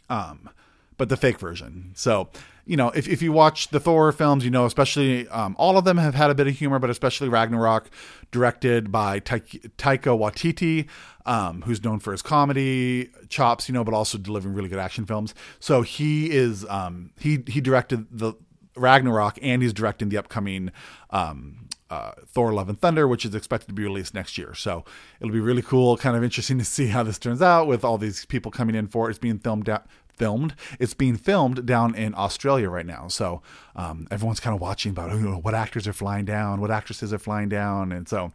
um, 0.09 0.49
but 0.97 1.09
the 1.09 1.17
fake 1.17 1.39
version. 1.39 1.91
So, 1.93 2.29
you 2.65 2.75
know, 2.75 2.89
if, 2.89 3.07
if 3.07 3.21
you 3.21 3.31
watch 3.31 3.69
the 3.69 3.79
Thor 3.79 4.11
films, 4.11 4.43
you 4.43 4.49
know, 4.49 4.65
especially 4.65 5.27
um, 5.27 5.55
all 5.59 5.77
of 5.77 5.85
them 5.85 5.97
have 5.97 6.15
had 6.15 6.31
a 6.31 6.35
bit 6.35 6.47
of 6.47 6.55
humor, 6.55 6.79
but 6.79 6.89
especially 6.89 7.29
Ragnarok, 7.29 7.89
directed 8.31 8.91
by 8.91 9.19
Taika 9.19 10.17
Waititi, 10.17 10.87
um, 11.25 11.61
who's 11.61 11.83
known 11.83 11.99
for 11.99 12.11
his 12.11 12.21
comedy 12.21 13.11
chops, 13.29 13.69
you 13.69 13.73
know, 13.73 13.83
but 13.83 13.93
also 13.93 14.17
delivering 14.17 14.55
really 14.55 14.69
good 14.69 14.79
action 14.79 15.05
films. 15.05 15.35
So 15.59 15.83
he 15.83 16.31
is 16.31 16.65
um, 16.69 17.11
he 17.19 17.43
he 17.47 17.61
directed 17.61 18.07
the 18.11 18.33
Ragnarok, 18.75 19.37
and 19.41 19.61
he's 19.61 19.73
directing 19.73 20.09
the 20.09 20.17
upcoming 20.17 20.71
um, 21.11 21.67
uh, 21.89 22.11
Thor: 22.27 22.51
Love 22.51 22.69
and 22.69 22.79
Thunder, 22.79 23.07
which 23.07 23.25
is 23.25 23.35
expected 23.35 23.67
to 23.67 23.73
be 23.73 23.83
released 23.83 24.13
next 24.13 24.37
year. 24.37 24.53
So 24.55 24.85
it'll 25.19 25.33
be 25.33 25.39
really 25.39 25.61
cool, 25.61 25.97
kind 25.97 26.17
of 26.17 26.23
interesting 26.23 26.57
to 26.57 26.65
see 26.65 26.87
how 26.87 27.03
this 27.03 27.19
turns 27.19 27.41
out 27.41 27.67
with 27.67 27.83
all 27.83 27.97
these 27.97 28.25
people 28.25 28.51
coming 28.51 28.75
in 28.75 28.87
for 28.87 29.07
it. 29.07 29.11
It's 29.11 29.19
being 29.19 29.39
filmed 29.39 29.69
out, 29.69 29.85
filmed. 30.17 30.55
It's 30.79 30.93
being 30.93 31.17
filmed 31.17 31.65
down 31.65 31.95
in 31.95 32.13
Australia 32.15 32.69
right 32.69 32.85
now. 32.85 33.07
So 33.07 33.41
um, 33.75 34.07
everyone's 34.11 34.39
kind 34.39 34.55
of 34.55 34.61
watching 34.61 34.91
about 34.91 35.11
you 35.11 35.19
know, 35.19 35.37
what 35.37 35.53
actors 35.53 35.87
are 35.87 35.93
flying 35.93 36.25
down, 36.25 36.61
what 36.61 36.71
actresses 36.71 37.13
are 37.13 37.19
flying 37.19 37.49
down. 37.49 37.91
And 37.91 38.07
so, 38.07 38.31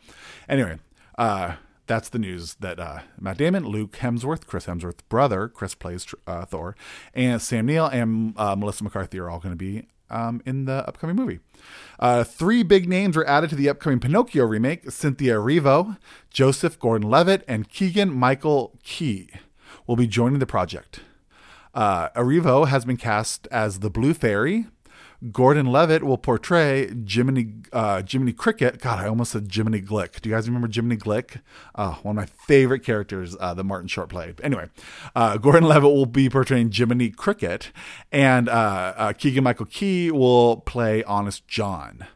anyway, 0.48 0.78
uh, 1.18 1.54
that's 1.86 2.08
the 2.08 2.18
news 2.18 2.54
that 2.60 2.78
uh, 2.78 3.00
Matt 3.20 3.38
Damon, 3.38 3.64
Luke 3.64 3.92
Hemsworth, 3.92 4.46
Chris 4.46 4.66
Hemsworth's 4.66 5.02
brother, 5.08 5.48
Chris 5.48 5.74
plays 5.74 6.06
uh, 6.26 6.44
Thor, 6.44 6.76
and 7.14 7.42
Sam 7.42 7.66
Neill 7.66 7.86
and 7.86 8.34
uh, 8.36 8.54
Melissa 8.54 8.84
McCarthy 8.84 9.18
are 9.18 9.28
all 9.28 9.40
going 9.40 9.52
to 9.52 9.56
be 9.56 9.88
um, 10.08 10.42
in 10.44 10.66
the 10.66 10.86
upcoming 10.86 11.16
movie. 11.16 11.40
Uh, 11.98 12.24
three 12.24 12.62
big 12.62 12.88
names 12.88 13.16
were 13.16 13.26
added 13.26 13.50
to 13.50 13.56
the 13.56 13.68
upcoming 13.68 14.00
Pinocchio 14.00 14.44
remake 14.44 14.90
Cynthia 14.90 15.34
Erivo, 15.34 15.98
Joseph 16.30 16.78
Gordon 16.78 17.08
Levitt, 17.08 17.44
and 17.48 17.68
Keegan 17.68 18.12
Michael 18.12 18.78
Key 18.82 19.28
will 19.86 19.96
be 19.96 20.06
joining 20.06 20.38
the 20.38 20.46
project. 20.46 21.00
Uh, 21.74 22.08
Erivo 22.10 22.68
has 22.68 22.84
been 22.84 22.96
cast 22.96 23.46
as 23.50 23.80
the 23.80 23.90
Blue 23.90 24.14
Fairy. 24.14 24.66
Gordon 25.32 25.66
Levitt 25.66 26.02
will 26.02 26.16
portray 26.16 26.90
Jiminy 27.06 27.52
uh, 27.74 28.02
Jiminy 28.08 28.32
Cricket. 28.32 28.80
God, 28.80 28.98
I 28.98 29.06
almost 29.06 29.32
said 29.32 29.54
Jiminy 29.54 29.82
Glick. 29.82 30.20
Do 30.22 30.30
you 30.30 30.34
guys 30.34 30.48
remember 30.48 30.68
Jiminy 30.72 30.96
Glick? 30.96 31.42
Uh, 31.74 31.94
one 31.96 32.16
of 32.16 32.22
my 32.22 32.26
favorite 32.46 32.80
characters 32.80 33.36
uh, 33.38 33.52
that 33.52 33.64
Martin 33.64 33.88
Short 33.88 34.08
played. 34.08 34.40
Anyway, 34.42 34.68
uh, 35.14 35.36
Gordon 35.36 35.64
Levitt 35.64 35.90
will 35.90 36.06
be 36.06 36.30
portraying 36.30 36.72
Jiminy 36.72 37.10
Cricket, 37.10 37.70
and 38.10 38.48
uh, 38.48 38.94
uh, 38.96 39.12
Keegan 39.12 39.44
Michael 39.44 39.66
Key 39.66 40.10
will 40.10 40.56
play 40.56 41.04
Honest 41.04 41.46
John. 41.46 42.06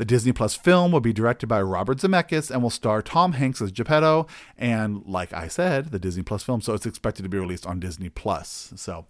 The 0.00 0.06
Disney 0.06 0.32
Plus 0.32 0.54
film 0.54 0.92
will 0.92 1.00
be 1.00 1.12
directed 1.12 1.46
by 1.46 1.60
Robert 1.60 1.98
Zemeckis 1.98 2.50
and 2.50 2.62
will 2.62 2.70
star 2.70 3.02
Tom 3.02 3.34
Hanks 3.34 3.60
as 3.60 3.70
Geppetto. 3.70 4.26
And 4.56 5.04
like 5.04 5.30
I 5.34 5.46
said, 5.46 5.90
the 5.90 5.98
Disney 5.98 6.22
Plus 6.22 6.42
film, 6.42 6.62
so 6.62 6.72
it's 6.72 6.86
expected 6.86 7.22
to 7.24 7.28
be 7.28 7.36
released 7.36 7.66
on 7.66 7.80
Disney 7.80 8.08
Plus. 8.08 8.72
So 8.76 9.04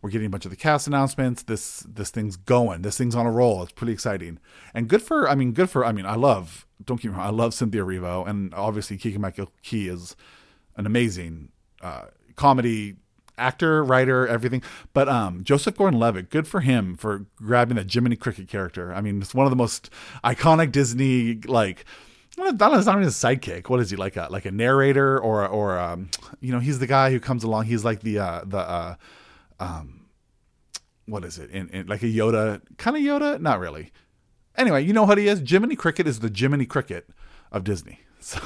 we're 0.00 0.10
getting 0.10 0.28
a 0.28 0.30
bunch 0.30 0.44
of 0.44 0.52
the 0.52 0.56
cast 0.56 0.86
announcements. 0.86 1.42
This 1.42 1.80
this 1.80 2.10
thing's 2.10 2.36
going. 2.36 2.82
This 2.82 2.96
thing's 2.96 3.16
on 3.16 3.26
a 3.26 3.30
roll. 3.32 3.60
It's 3.64 3.72
pretty 3.72 3.92
exciting 3.92 4.38
and 4.72 4.86
good 4.86 5.02
for. 5.02 5.28
I 5.28 5.34
mean, 5.34 5.50
good 5.50 5.68
for. 5.68 5.84
I 5.84 5.90
mean, 5.90 6.06
I 6.06 6.14
love. 6.14 6.64
Don't 6.84 7.00
get 7.00 7.10
me 7.10 7.18
wrong. 7.18 7.26
I 7.26 7.30
love 7.30 7.52
Cynthia 7.52 7.82
Erivo 7.82 8.24
and 8.28 8.54
obviously 8.54 8.98
Keegan 8.98 9.22
Michael 9.22 9.50
Key 9.64 9.88
is 9.88 10.14
an 10.76 10.86
amazing 10.86 11.48
uh, 11.82 12.04
comedy 12.36 12.94
actor, 13.38 13.84
writer, 13.84 14.26
everything. 14.26 14.62
But 14.92 15.08
um, 15.08 15.44
Joseph 15.44 15.76
Gordon-Levitt, 15.76 16.30
good 16.30 16.46
for 16.46 16.60
him 16.60 16.96
for 16.96 17.26
grabbing 17.36 17.76
that 17.76 17.92
Jiminy 17.92 18.16
Cricket 18.16 18.48
character. 18.48 18.92
I 18.92 19.00
mean, 19.00 19.20
it's 19.20 19.34
one 19.34 19.46
of 19.46 19.50
the 19.50 19.56
most 19.56 19.90
iconic 20.24 20.72
Disney 20.72 21.34
like. 21.46 21.84
Well, 22.38 22.52
not 22.52 22.72
even 22.72 23.02
a 23.02 23.06
sidekick. 23.06 23.70
What 23.70 23.80
is 23.80 23.88
he 23.88 23.96
like 23.96 24.16
a 24.16 24.28
like 24.30 24.44
a 24.44 24.50
narrator 24.50 25.18
or 25.18 25.48
or 25.48 25.78
um, 25.78 26.10
you 26.40 26.52
know 26.52 26.58
he's 26.58 26.78
the 26.78 26.86
guy 26.86 27.10
who 27.10 27.18
comes 27.18 27.44
along. 27.44 27.64
He's 27.64 27.82
like 27.82 28.00
the 28.00 28.18
uh, 28.18 28.42
the 28.44 28.58
uh, 28.58 28.94
um, 29.58 30.06
what 31.06 31.24
is 31.24 31.38
it? 31.38 31.50
In, 31.50 31.70
in 31.70 31.86
like 31.86 32.02
a 32.02 32.06
Yoda 32.06 32.60
kind 32.76 32.94
of 32.94 33.02
Yoda, 33.02 33.40
not 33.40 33.58
really. 33.58 33.90
Anyway, 34.56 34.84
you 34.84 34.92
know 34.92 35.04
what 35.04 35.18
he 35.18 35.28
is. 35.28 35.42
Jiminy 35.46 35.76
Cricket 35.76 36.06
is 36.06 36.20
the 36.20 36.30
Jiminy 36.34 36.66
Cricket 36.66 37.08
of 37.50 37.64
Disney. 37.64 38.00
So 38.18 38.40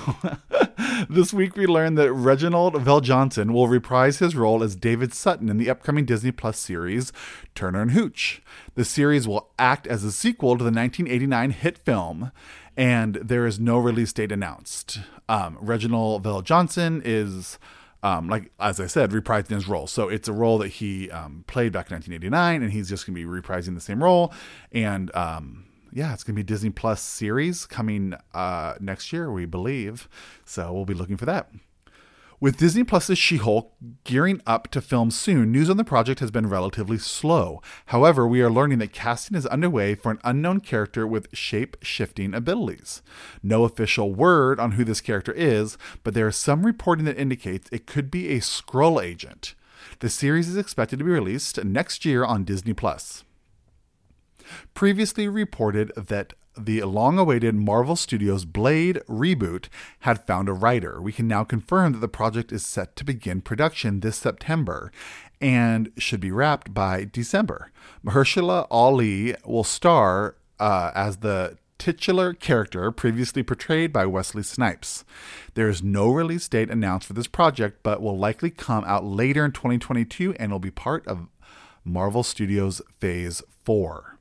this 1.08 1.32
week 1.32 1.56
we 1.56 1.66
learned 1.66 1.96
that 1.98 2.12
Reginald 2.12 2.74
VelJohnson 2.74 3.52
will 3.52 3.68
reprise 3.68 4.18
his 4.18 4.36
role 4.36 4.62
as 4.62 4.76
David 4.76 5.14
Sutton 5.14 5.48
in 5.48 5.56
the 5.56 5.70
upcoming 5.70 6.04
Disney 6.04 6.32
Plus 6.32 6.58
series 6.58 7.12
Turner 7.54 7.82
and 7.82 7.92
Hooch. 7.92 8.42
The 8.74 8.84
series 8.84 9.26
will 9.26 9.50
act 9.58 9.86
as 9.86 10.04
a 10.04 10.12
sequel 10.12 10.58
to 10.58 10.64
the 10.64 10.70
1989 10.70 11.50
hit 11.50 11.78
film, 11.78 12.32
and 12.76 13.16
there 13.16 13.46
is 13.46 13.58
no 13.58 13.78
release 13.78 14.12
date 14.12 14.32
announced. 14.32 15.00
Um, 15.28 15.56
Reginald 15.60 16.24
VelJohnson 16.24 17.02
is 17.04 17.58
um, 18.02 18.28
like 18.28 18.50
as 18.58 18.80
I 18.80 18.86
said, 18.86 19.10
reprising 19.10 19.50
his 19.50 19.68
role. 19.68 19.86
So 19.86 20.08
it's 20.08 20.28
a 20.28 20.32
role 20.32 20.58
that 20.58 20.68
he 20.68 21.10
um, 21.10 21.44
played 21.46 21.72
back 21.72 21.90
in 21.90 21.96
1989, 21.96 22.62
and 22.62 22.72
he's 22.72 22.88
just 22.88 23.06
going 23.06 23.14
to 23.14 23.20
be 23.20 23.40
reprising 23.40 23.74
the 23.74 23.80
same 23.80 24.02
role. 24.02 24.32
And 24.72 25.14
um, 25.14 25.66
yeah, 25.92 26.12
it's 26.12 26.24
going 26.24 26.34
to 26.34 26.38
be 26.38 26.44
Disney 26.44 26.70
Plus 26.70 27.00
series 27.00 27.66
coming 27.66 28.14
uh, 28.34 28.74
next 28.80 29.12
year, 29.12 29.30
we 29.30 29.46
believe. 29.46 30.08
So 30.44 30.72
we'll 30.72 30.84
be 30.84 30.94
looking 30.94 31.16
for 31.16 31.26
that. 31.26 31.50
With 32.40 32.56
Disney 32.56 32.84
Plus's 32.84 33.18
She 33.18 33.36
Hulk 33.36 33.74
gearing 34.02 34.40
up 34.46 34.68
to 34.68 34.80
film 34.80 35.10
soon, 35.10 35.52
news 35.52 35.68
on 35.68 35.76
the 35.76 35.84
project 35.84 36.20
has 36.20 36.30
been 36.30 36.48
relatively 36.48 36.96
slow. 36.96 37.60
However, 37.86 38.26
we 38.26 38.40
are 38.40 38.50
learning 38.50 38.78
that 38.78 38.94
casting 38.94 39.36
is 39.36 39.44
underway 39.44 39.94
for 39.94 40.10
an 40.10 40.20
unknown 40.24 40.60
character 40.60 41.06
with 41.06 41.28
shape 41.36 41.76
shifting 41.82 42.32
abilities. 42.32 43.02
No 43.42 43.64
official 43.64 44.14
word 44.14 44.58
on 44.58 44.72
who 44.72 44.84
this 44.84 45.02
character 45.02 45.32
is, 45.32 45.76
but 46.02 46.14
there 46.14 46.28
is 46.28 46.36
some 46.36 46.64
reporting 46.64 47.04
that 47.04 47.18
indicates 47.18 47.68
it 47.72 47.86
could 47.86 48.10
be 48.10 48.30
a 48.30 48.40
Skrull 48.40 49.04
agent. 49.04 49.54
The 49.98 50.08
series 50.08 50.48
is 50.48 50.56
expected 50.56 50.98
to 50.98 51.04
be 51.04 51.10
released 51.10 51.62
next 51.62 52.06
year 52.06 52.24
on 52.24 52.44
Disney 52.44 52.72
Plus. 52.72 53.22
Previously 54.74 55.28
reported 55.28 55.92
that 55.96 56.34
the 56.56 56.82
long 56.82 57.18
awaited 57.18 57.54
Marvel 57.54 57.96
Studios 57.96 58.44
Blade 58.44 59.00
reboot 59.08 59.68
had 60.00 60.26
found 60.26 60.48
a 60.48 60.52
writer. 60.52 61.00
We 61.00 61.12
can 61.12 61.28
now 61.28 61.44
confirm 61.44 61.92
that 61.92 62.00
the 62.00 62.08
project 62.08 62.52
is 62.52 62.64
set 62.64 62.96
to 62.96 63.04
begin 63.04 63.40
production 63.40 64.00
this 64.00 64.16
September 64.16 64.90
and 65.40 65.90
should 65.96 66.20
be 66.20 66.30
wrapped 66.30 66.74
by 66.74 67.04
December. 67.04 67.70
Mahershala 68.04 68.66
Ali 68.70 69.34
will 69.44 69.64
star 69.64 70.36
uh, 70.58 70.90
as 70.94 71.18
the 71.18 71.56
titular 71.78 72.34
character 72.34 72.90
previously 72.90 73.42
portrayed 73.42 73.90
by 73.92 74.04
Wesley 74.04 74.42
Snipes. 74.42 75.04
There 75.54 75.68
is 75.68 75.82
no 75.82 76.10
release 76.10 76.46
date 76.46 76.68
announced 76.68 77.06
for 77.06 77.14
this 77.14 77.26
project, 77.26 77.82
but 77.82 78.02
will 78.02 78.18
likely 78.18 78.50
come 78.50 78.84
out 78.86 79.04
later 79.04 79.46
in 79.46 79.52
2022 79.52 80.34
and 80.38 80.52
will 80.52 80.58
be 80.58 80.70
part 80.70 81.06
of 81.06 81.28
Marvel 81.82 82.22
Studios 82.22 82.82
Phase 82.98 83.42
4 83.64 84.19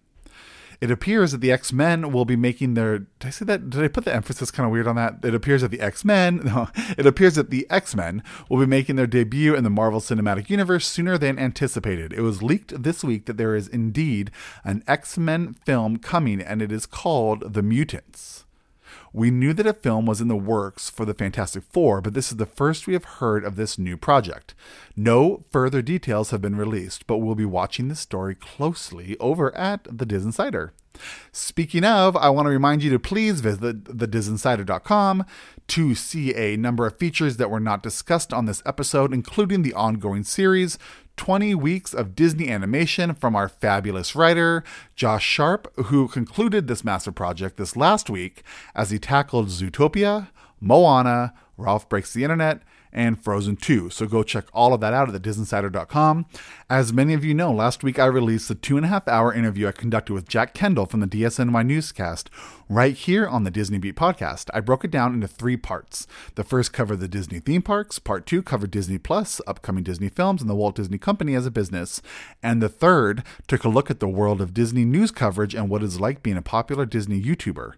it 0.82 0.89
appears 0.89 1.34
that 1.34 1.42
the 1.42 1.52
X 1.52 1.74
Men 1.74 2.12
will 2.12 2.26
be 2.26 2.36
making 2.36 2.74
their. 2.74 3.00
Did 3.00 3.28
I 3.28 3.30
say 3.32 3.46
that? 3.46 3.70
Did 3.70 3.84
I 3.84 3.88
put 3.89 4.06
the 4.06 4.15
emphasis 4.15 4.50
kind 4.50 4.65
of 4.65 4.72
weird 4.72 4.88
on 4.88 4.96
that? 4.96 5.15
It 5.24 5.36
appears 5.36 5.62
that 5.62 5.72
the 5.72 5.82
X 5.82 6.06
Men. 6.06 6.42
No, 6.50 6.70
it 6.98 7.06
appears 7.06 7.36
that 7.36 7.52
the 7.52 7.68
X 7.70 7.96
Men 7.96 8.24
will 8.50 8.60
be 8.60 8.65
making 8.65 8.96
their 8.96 9.06
debut 9.06 9.54
in 9.56 9.63
the 9.63 9.70
Marvel 9.70 10.00
Cinematic 10.00 10.50
Universe 10.50 10.88
sooner 10.88 11.15
than 11.15 11.38
anticipated. 11.38 12.12
It 12.12 12.22
was 12.22 12.42
leaked 12.42 12.82
this 12.82 13.04
week 13.04 13.28
that 13.28 13.38
there 13.38 13.56
is 13.56 13.68
indeed 13.68 14.32
an 14.63 14.84
X 14.88 15.18
Men 15.18 15.54
film 15.65 15.98
coming, 15.98 16.42
and 16.42 16.62
it 16.62 16.72
is 16.72 16.88
called 16.88 17.54
The 17.54 17.62
Mutants. 17.62 18.46
We 19.12 19.32
knew 19.32 19.54
that 19.54 19.65
a 19.67 19.74
film 19.74 20.06
was 20.06 20.22
in 20.22 20.28
the 20.28 20.36
works 20.36 20.89
for 20.89 21.06
the 21.06 21.13
Fantastic 21.13 21.63
Four, 21.63 22.02
but 22.02 22.13
this 22.13 22.32
is 22.32 22.38
the 22.38 22.45
first 22.45 22.86
we 22.86 22.93
have 22.93 23.06
heard 23.06 23.43
of 23.43 23.56
this 23.56 23.78
new 23.78 23.98
project. 23.98 24.54
No 24.95 25.43
further 25.52 25.82
details 25.82 26.32
have 26.32 26.41
been 26.41 26.56
released, 26.56 27.08
but 27.08 27.17
we'll 27.17 27.36
be 27.36 27.45
watching 27.45 27.88
this 27.88 28.00
story 28.00 28.36
closely 28.36 29.17
over 29.19 29.56
at 29.56 29.84
the 29.86 30.06
DisInsider. 30.06 30.72
Speaking 31.32 31.84
of, 31.84 32.16
I 32.16 32.30
want 32.30 32.46
to 32.46 32.52
remind 32.52 32.84
you 32.84 32.90
to 32.92 33.00
please 33.00 33.42
visit 33.42 33.84
thedisinsider.com 33.86 35.26
to 35.68 35.96
see 35.96 36.36
a 36.36 36.58
number 36.58 36.88
of 36.88 36.98
features 36.98 37.38
that 37.38 37.52
were 37.52 37.60
not 37.60 37.84
discussed 37.84 38.34
on 38.34 38.46
this 38.46 38.64
episode, 38.66 39.14
including 39.14 39.62
the 39.62 39.74
ongoing 39.74 40.24
series, 40.24 40.80
20 41.18 41.54
weeks 41.56 41.94
of 41.94 42.16
Disney 42.16 42.50
animation 42.50 43.14
from 43.14 43.36
our 43.36 43.50
fabulous 43.50 44.16
writer, 44.16 44.64
Josh 44.96 45.26
Sharp, 45.26 45.72
who 45.86 46.08
concluded 46.08 46.68
this 46.68 46.84
massive 46.84 47.14
project 47.14 47.58
this 47.58 47.76
last 47.76 48.10
week 48.10 48.42
as 48.74 48.90
he 48.90 49.00
tackled 49.00 49.50
Zootopia, 49.50 50.30
Moana, 50.62 51.34
Ralph 51.58 51.90
Breaks 51.90 52.14
the 52.14 52.24
Internet, 52.24 52.62
and 52.91 53.21
Frozen 53.21 53.58
2. 53.58 53.89
So 53.89 54.06
go 54.06 54.23
check 54.23 54.45
all 54.54 54.73
of 54.73 54.82
that 54.82 54.93
out 54.93 55.13
at 55.13 55.21
thedisinsider.com. 55.21 56.25
As 56.69 56.93
many 56.93 57.13
of 57.13 57.23
you 57.23 57.34
know, 57.34 57.52
last 57.52 57.84
week 57.84 57.99
I 57.99 58.06
released 58.06 58.47
the 58.47 58.56
two 58.56 58.78
and 58.78 58.86
a 58.86 58.89
half 58.89 59.08
hour 59.08 59.34
interview 59.34 59.67
I 59.67 59.71
conducted 59.71 60.13
with 60.13 60.28
Jack 60.28 60.54
Kendall 60.54 60.86
from 60.86 60.99
the 60.99 61.08
DSNY 61.08 61.65
Newscast 61.65 62.30
right 62.67 62.95
here 62.95 63.28
on 63.28 63.43
the 63.43 63.52
Disney 63.52 63.80
Beat 63.80 63.95
podcast. 63.95 64.49
I 64.54 64.60
broke 64.60 64.86
it 64.86 64.91
down 64.91 65.13
into 65.13 65.28
three 65.28 65.58
parts. 65.58 66.08
The 66.36 66.43
first 66.43 66.71
covered 66.71 66.99
the 66.99 67.08
Disney 67.08 67.39
theme 67.39 67.63
parks, 67.63 67.99
part 67.99 68.25
two 68.25 68.43
covered 68.43 68.71
Disney 68.71 68.97
Plus, 68.97 69.41
upcoming 69.47 69.84
Disney 69.84 70.10
films, 70.10 70.41
and 70.41 70.49
the 70.49 70.56
Walt 70.56 70.75
Disney 70.75 70.97
Company 70.97 71.36
as 71.36 71.45
a 71.45 71.52
business. 71.52 72.02
And 72.43 72.62
the 72.62 72.69
third 72.69 73.23
took 73.47 73.63
a 73.63 73.69
look 73.69 73.89
at 73.89 73.99
the 73.99 74.08
world 74.08 74.39
of 74.41 74.54
Disney 74.54 74.86
news 74.86 75.12
coverage 75.12 75.56
and 75.56 75.69
what 75.69 75.84
it's 75.84 75.99
like 75.99 76.23
being 76.23 76.38
a 76.38 76.41
popular 76.41 76.86
Disney 76.86 77.21
YouTuber. 77.21 77.73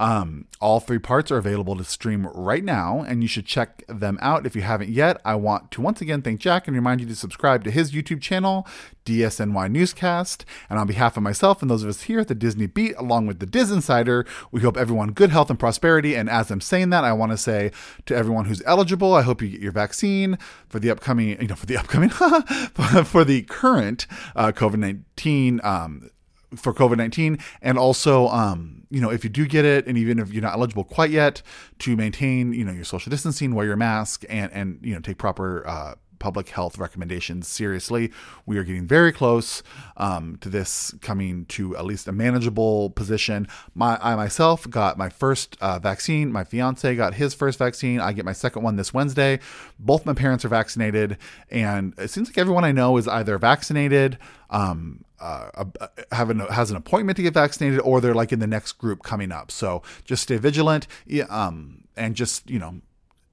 Um, 0.00 0.46
all 0.60 0.78
three 0.78 0.98
parts 0.98 1.32
are 1.32 1.38
available 1.38 1.76
to 1.76 1.84
stream 1.84 2.26
right 2.28 2.62
now, 2.62 3.04
and 3.06 3.22
you 3.22 3.28
should 3.28 3.46
check 3.46 3.82
them 3.88 4.16
out 4.20 4.46
if 4.46 4.54
you 4.54 4.62
haven't 4.62 4.90
yet. 4.90 5.20
I 5.24 5.34
want 5.34 5.72
to 5.72 5.80
once 5.80 6.00
again 6.00 6.22
thank 6.22 6.40
Jack 6.40 6.68
and 6.68 6.76
remind 6.76 7.00
you 7.00 7.06
to 7.08 7.16
subscribe 7.16 7.64
to 7.64 7.70
his 7.72 7.90
YouTube 7.90 8.20
channel, 8.20 8.66
DSNY 9.04 9.70
Newscast. 9.70 10.44
And 10.70 10.78
on 10.78 10.86
behalf 10.86 11.16
of 11.16 11.24
myself 11.24 11.62
and 11.62 11.70
those 11.70 11.82
of 11.82 11.88
us 11.88 12.02
here 12.02 12.20
at 12.20 12.28
the 12.28 12.34
Disney 12.36 12.66
Beat, 12.66 12.94
along 12.96 13.26
with 13.26 13.40
the 13.40 13.46
DisInsider, 13.46 14.26
we 14.52 14.60
hope 14.60 14.76
everyone 14.76 15.12
good 15.12 15.30
health 15.30 15.50
and 15.50 15.58
prosperity. 15.58 16.14
And 16.14 16.30
as 16.30 16.50
I'm 16.50 16.60
saying 16.60 16.90
that, 16.90 17.02
I 17.02 17.12
want 17.12 17.32
to 17.32 17.38
say 17.38 17.72
to 18.06 18.14
everyone 18.14 18.44
who's 18.44 18.62
eligible, 18.66 19.14
I 19.14 19.22
hope 19.22 19.42
you 19.42 19.48
get 19.48 19.60
your 19.60 19.72
vaccine 19.72 20.38
for 20.68 20.78
the 20.78 20.90
upcoming, 20.90 21.40
you 21.40 21.48
know, 21.48 21.56
for 21.56 21.66
the 21.66 21.76
upcoming, 21.76 22.08
for 23.04 23.24
the 23.24 23.42
current 23.42 24.06
uh, 24.36 24.52
COVID 24.52 24.78
19 24.78 25.60
um, 25.64 26.10
for 26.56 26.72
COVID 26.72 26.96
19. 26.96 27.38
And 27.62 27.78
also, 27.78 28.28
um, 28.28 28.82
you 28.90 29.00
know, 29.00 29.10
if 29.10 29.24
you 29.24 29.30
do 29.30 29.46
get 29.46 29.64
it, 29.64 29.86
and 29.86 29.98
even 29.98 30.18
if 30.18 30.32
you're 30.32 30.42
not 30.42 30.54
eligible 30.54 30.84
quite 30.84 31.10
yet, 31.10 31.42
to 31.80 31.96
maintain, 31.96 32.52
you 32.52 32.64
know, 32.64 32.72
your 32.72 32.84
social 32.84 33.10
distancing, 33.10 33.54
wear 33.54 33.66
your 33.66 33.76
mask, 33.76 34.24
and, 34.28 34.52
and 34.52 34.78
you 34.82 34.94
know, 34.94 35.00
take 35.00 35.18
proper 35.18 35.66
uh, 35.66 35.94
public 36.18 36.48
health 36.48 36.78
recommendations 36.78 37.48
seriously. 37.48 38.12
We 38.46 38.58
are 38.58 38.64
getting 38.64 38.86
very 38.86 39.12
close 39.12 39.62
um, 39.96 40.36
to 40.40 40.48
this 40.48 40.94
coming 41.00 41.46
to 41.46 41.76
at 41.76 41.84
least 41.84 42.08
a 42.08 42.12
manageable 42.12 42.90
position. 42.90 43.48
My, 43.74 43.98
I 44.02 44.14
myself 44.16 44.68
got 44.68 44.98
my 44.98 45.08
first 45.08 45.56
uh, 45.60 45.78
vaccine. 45.78 46.32
My 46.32 46.44
fiance 46.44 46.94
got 46.96 47.14
his 47.14 47.34
first 47.34 47.58
vaccine. 47.58 48.00
I 48.00 48.12
get 48.12 48.24
my 48.24 48.32
second 48.32 48.62
one 48.62 48.76
this 48.76 48.92
Wednesday. 48.92 49.40
Both 49.78 50.06
my 50.06 50.14
parents 50.14 50.44
are 50.44 50.48
vaccinated, 50.48 51.18
and 51.50 51.94
it 51.98 52.10
seems 52.10 52.28
like 52.28 52.38
everyone 52.38 52.64
I 52.64 52.72
know 52.72 52.96
is 52.96 53.08
either 53.08 53.38
vaccinated. 53.38 54.18
Um, 54.50 55.04
uh, 55.20 55.64
have 56.12 56.30
an, 56.30 56.40
has 56.40 56.70
an 56.70 56.76
appointment 56.76 57.16
to 57.16 57.22
get 57.22 57.34
vaccinated, 57.34 57.80
or 57.80 58.00
they're 58.00 58.14
like 58.14 58.32
in 58.32 58.38
the 58.38 58.46
next 58.46 58.72
group 58.72 59.02
coming 59.02 59.32
up. 59.32 59.50
So 59.50 59.82
just 60.04 60.22
stay 60.22 60.36
vigilant, 60.36 60.86
um, 61.28 61.84
and 61.96 62.14
just 62.14 62.48
you 62.50 62.58
know 62.58 62.80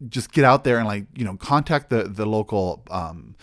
just 0.10 0.32
get 0.32 0.43
out 0.43 0.63
there 0.63 0.78
and 0.78 0.88
like 0.88 1.06
you 1.15 1.24
know 1.24 1.38
contact 1.38 1.89
the 1.89 2.04
the 2.04 2.26
local 2.26 2.84
um, 2.89 3.36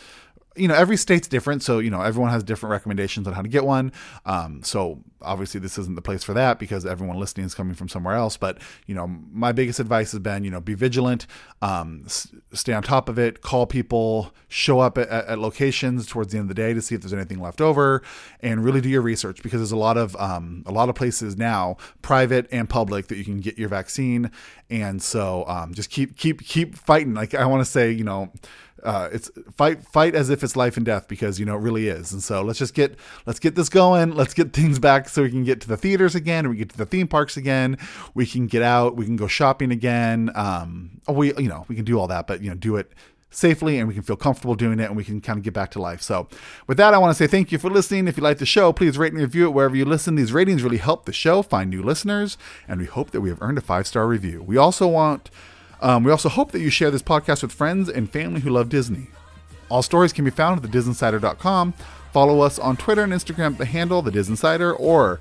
you 0.56 0.68
know 0.68 0.74
every 0.74 0.96
state's 0.96 1.28
different 1.28 1.62
so 1.62 1.78
you 1.78 1.90
know 1.90 2.02
everyone 2.02 2.30
has 2.30 2.42
different 2.42 2.72
recommendations 2.72 3.26
on 3.26 3.32
how 3.32 3.42
to 3.42 3.48
get 3.48 3.64
one. 3.64 3.92
Um, 4.26 4.62
so 4.62 5.02
obviously 5.20 5.60
this 5.60 5.78
isn't 5.78 5.94
the 5.94 6.02
place 6.02 6.24
for 6.24 6.34
that 6.34 6.58
because 6.58 6.84
everyone 6.84 7.16
listening 7.16 7.46
is 7.46 7.54
coming 7.54 7.74
from 7.74 7.88
somewhere 7.88 8.14
else 8.14 8.36
but 8.36 8.58
you 8.86 8.94
know 8.94 9.06
my 9.06 9.52
biggest 9.52 9.78
advice 9.78 10.10
has 10.12 10.18
been 10.18 10.42
you 10.42 10.50
know 10.50 10.60
be 10.60 10.74
vigilant 10.74 11.26
um, 11.62 12.02
s- 12.06 12.28
stay 12.52 12.72
on 12.72 12.82
top 12.82 13.08
of 13.08 13.18
it 13.18 13.40
call 13.40 13.66
people 13.66 14.34
show 14.48 14.80
up 14.80 14.98
at, 14.98 15.08
at, 15.08 15.38
locations 15.38 16.06
towards 16.06 16.32
the 16.32 16.38
end 16.38 16.50
of 16.50 16.54
the 16.54 16.60
day 16.60 16.74
to 16.74 16.82
see 16.82 16.94
if 16.94 17.00
there's 17.00 17.12
anything 17.12 17.40
left 17.40 17.60
over 17.60 18.02
and 18.40 18.64
really 18.64 18.80
do 18.80 18.88
your 18.88 19.02
research 19.02 19.42
because 19.42 19.60
there's 19.60 19.72
a 19.72 19.76
lot 19.76 19.96
of 19.96 20.16
um, 20.16 20.62
a 20.66 20.72
lot 20.72 20.88
of 20.88 20.94
places 20.94 21.36
now 21.36 21.76
private 22.02 22.46
and 22.50 22.68
public 22.68 23.08
that 23.08 23.16
you 23.16 23.24
can 23.24 23.40
get 23.40 23.58
your 23.58 23.68
vaccine. 23.68 24.30
And 24.70 25.02
so 25.02 25.44
um, 25.46 25.74
just 25.74 25.90
keep 25.90 26.16
keep 26.16 26.42
keep 26.44 26.74
fighting. 26.74 27.14
Like 27.14 27.34
i 27.34 27.46
want 27.46 27.60
to 27.60 27.70
say 27.70 27.90
you 27.90 28.04
know 28.04 28.32
uh, 28.84 29.08
it's 29.12 29.30
fight 29.54 29.82
fight 29.82 30.14
as 30.14 30.30
if 30.30 30.42
it's 30.42 30.56
life 30.56 30.76
and 30.76 30.86
death 30.86 31.08
because 31.08 31.38
you 31.38 31.46
know 31.46 31.56
it 31.56 31.60
really 31.60 31.88
is 31.88 32.12
and 32.12 32.22
so 32.22 32.42
let's 32.42 32.58
just 32.58 32.74
get 32.74 32.96
let's 33.26 33.38
get 33.38 33.54
this 33.54 33.68
going 33.68 34.14
let's 34.14 34.34
get 34.34 34.52
things 34.52 34.78
back 34.78 35.08
so 35.08 35.22
we 35.22 35.30
can 35.30 35.44
get 35.44 35.60
to 35.60 35.68
the 35.68 35.76
theaters 35.76 36.14
again 36.14 36.48
we 36.48 36.56
get 36.56 36.68
to 36.68 36.76
the 36.76 36.86
theme 36.86 37.08
parks 37.08 37.36
again 37.36 37.76
we 38.14 38.26
can 38.26 38.46
get 38.46 38.62
out 38.62 38.96
we 38.96 39.04
can 39.04 39.16
go 39.16 39.26
shopping 39.26 39.70
again 39.70 40.30
um 40.34 41.00
we 41.08 41.34
you 41.34 41.48
know 41.48 41.64
we 41.68 41.76
can 41.76 41.84
do 41.84 41.98
all 41.98 42.06
that 42.06 42.26
but 42.26 42.42
you 42.42 42.50
know 42.50 42.56
do 42.56 42.76
it 42.76 42.92
safely 43.32 43.78
and 43.78 43.88
we 43.88 43.94
can 43.94 44.02
feel 44.02 44.16
comfortable 44.16 44.54
doing 44.54 44.78
it 44.78 44.84
and 44.84 44.96
we 44.96 45.04
can 45.04 45.20
kind 45.20 45.38
of 45.38 45.42
get 45.42 45.54
back 45.54 45.70
to 45.72 45.80
life. 45.80 46.02
So, 46.02 46.28
with 46.66 46.76
that, 46.76 46.94
I 46.94 46.98
want 46.98 47.16
to 47.16 47.22
say 47.22 47.26
thank 47.26 47.50
you 47.50 47.58
for 47.58 47.70
listening. 47.70 48.06
If 48.06 48.16
you 48.16 48.22
like 48.22 48.38
the 48.38 48.46
show, 48.46 48.72
please 48.72 48.98
rate 48.98 49.12
and 49.12 49.20
review 49.20 49.46
it 49.46 49.50
wherever 49.50 49.74
you 49.74 49.84
listen. 49.84 50.14
These 50.14 50.32
ratings 50.32 50.62
really 50.62 50.76
help 50.76 51.06
the 51.06 51.12
show 51.12 51.42
find 51.42 51.70
new 51.70 51.82
listeners, 51.82 52.38
and 52.68 52.80
we 52.80 52.86
hope 52.86 53.10
that 53.10 53.20
we 53.20 53.30
have 53.30 53.40
earned 53.42 53.58
a 53.58 53.62
five 53.62 53.86
star 53.86 54.06
review. 54.06 54.42
We 54.42 54.56
also 54.56 54.86
want 54.86 55.30
um, 55.82 56.04
we 56.04 56.10
also 56.10 56.28
hope 56.28 56.52
that 56.52 56.60
you 56.60 56.70
share 56.70 56.90
this 56.90 57.02
podcast 57.02 57.42
with 57.42 57.52
friends 57.52 57.88
and 57.88 58.10
family 58.10 58.40
who 58.40 58.50
love 58.50 58.68
Disney. 58.68 59.08
All 59.68 59.82
stories 59.82 60.12
can 60.12 60.24
be 60.24 60.30
found 60.30 60.64
at 60.64 60.70
thedisinsider.com. 60.70 61.74
Follow 62.12 62.40
us 62.40 62.58
on 62.58 62.76
Twitter 62.76 63.02
and 63.02 63.12
Instagram 63.12 63.52
at 63.52 63.58
the 63.58 63.64
handle 63.64 64.02
The 64.02 64.10
DisInsider 64.10 64.78
or 64.78 65.18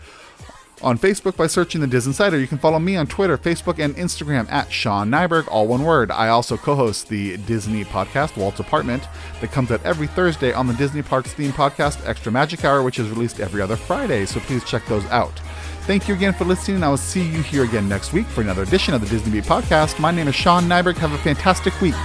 on 0.81 0.97
Facebook 0.97 1.37
by 1.37 1.47
searching 1.47 1.79
The 1.79 1.87
DisInsider. 1.87 2.39
You 2.39 2.47
can 2.47 2.57
follow 2.57 2.79
me 2.79 2.95
on 2.97 3.07
Twitter, 3.07 3.37
Facebook, 3.37 3.79
and 3.79 3.95
Instagram 3.95 4.51
at 4.51 4.71
Sean 4.71 5.09
Nyberg, 5.09 5.47
all 5.47 5.67
one 5.67 5.83
word. 5.83 6.11
I 6.11 6.27
also 6.27 6.57
co 6.57 6.75
host 6.75 7.07
the 7.07 7.37
Disney 7.37 7.85
podcast, 7.85 8.35
Walt's 8.35 8.59
Apartment, 8.59 9.07
that 9.39 9.51
comes 9.51 9.71
out 9.71 9.83
every 9.85 10.07
Thursday 10.07 10.51
on 10.53 10.67
the 10.67 10.73
Disney 10.73 11.01
Parks 11.01 11.33
theme 11.33 11.51
podcast, 11.53 12.05
Extra 12.07 12.31
Magic 12.31 12.65
Hour, 12.65 12.83
which 12.83 12.99
is 12.99 13.09
released 13.09 13.39
every 13.39 13.61
other 13.61 13.77
Friday, 13.77 14.25
so 14.25 14.39
please 14.41 14.63
check 14.63 14.85
those 14.87 15.05
out. 15.05 15.39
Thank 15.85 16.07
you 16.07 16.13
again 16.13 16.33
for 16.33 16.45
listening, 16.45 16.75
and 16.75 16.85
I 16.85 16.89
will 16.89 16.97
see 16.97 17.23
you 17.23 17.41
here 17.41 17.63
again 17.63 17.89
next 17.89 18.13
week 18.13 18.27
for 18.27 18.41
another 18.41 18.61
edition 18.61 18.93
of 18.93 19.01
the 19.01 19.07
Disney 19.07 19.31
Beat 19.31 19.45
Podcast. 19.45 19.99
My 19.99 20.11
name 20.11 20.27
is 20.27 20.35
Sean 20.35 20.65
Nyberg. 20.65 20.95
Have 20.97 21.11
a 21.11 21.17
fantastic 21.17 21.79
week. 21.81 21.95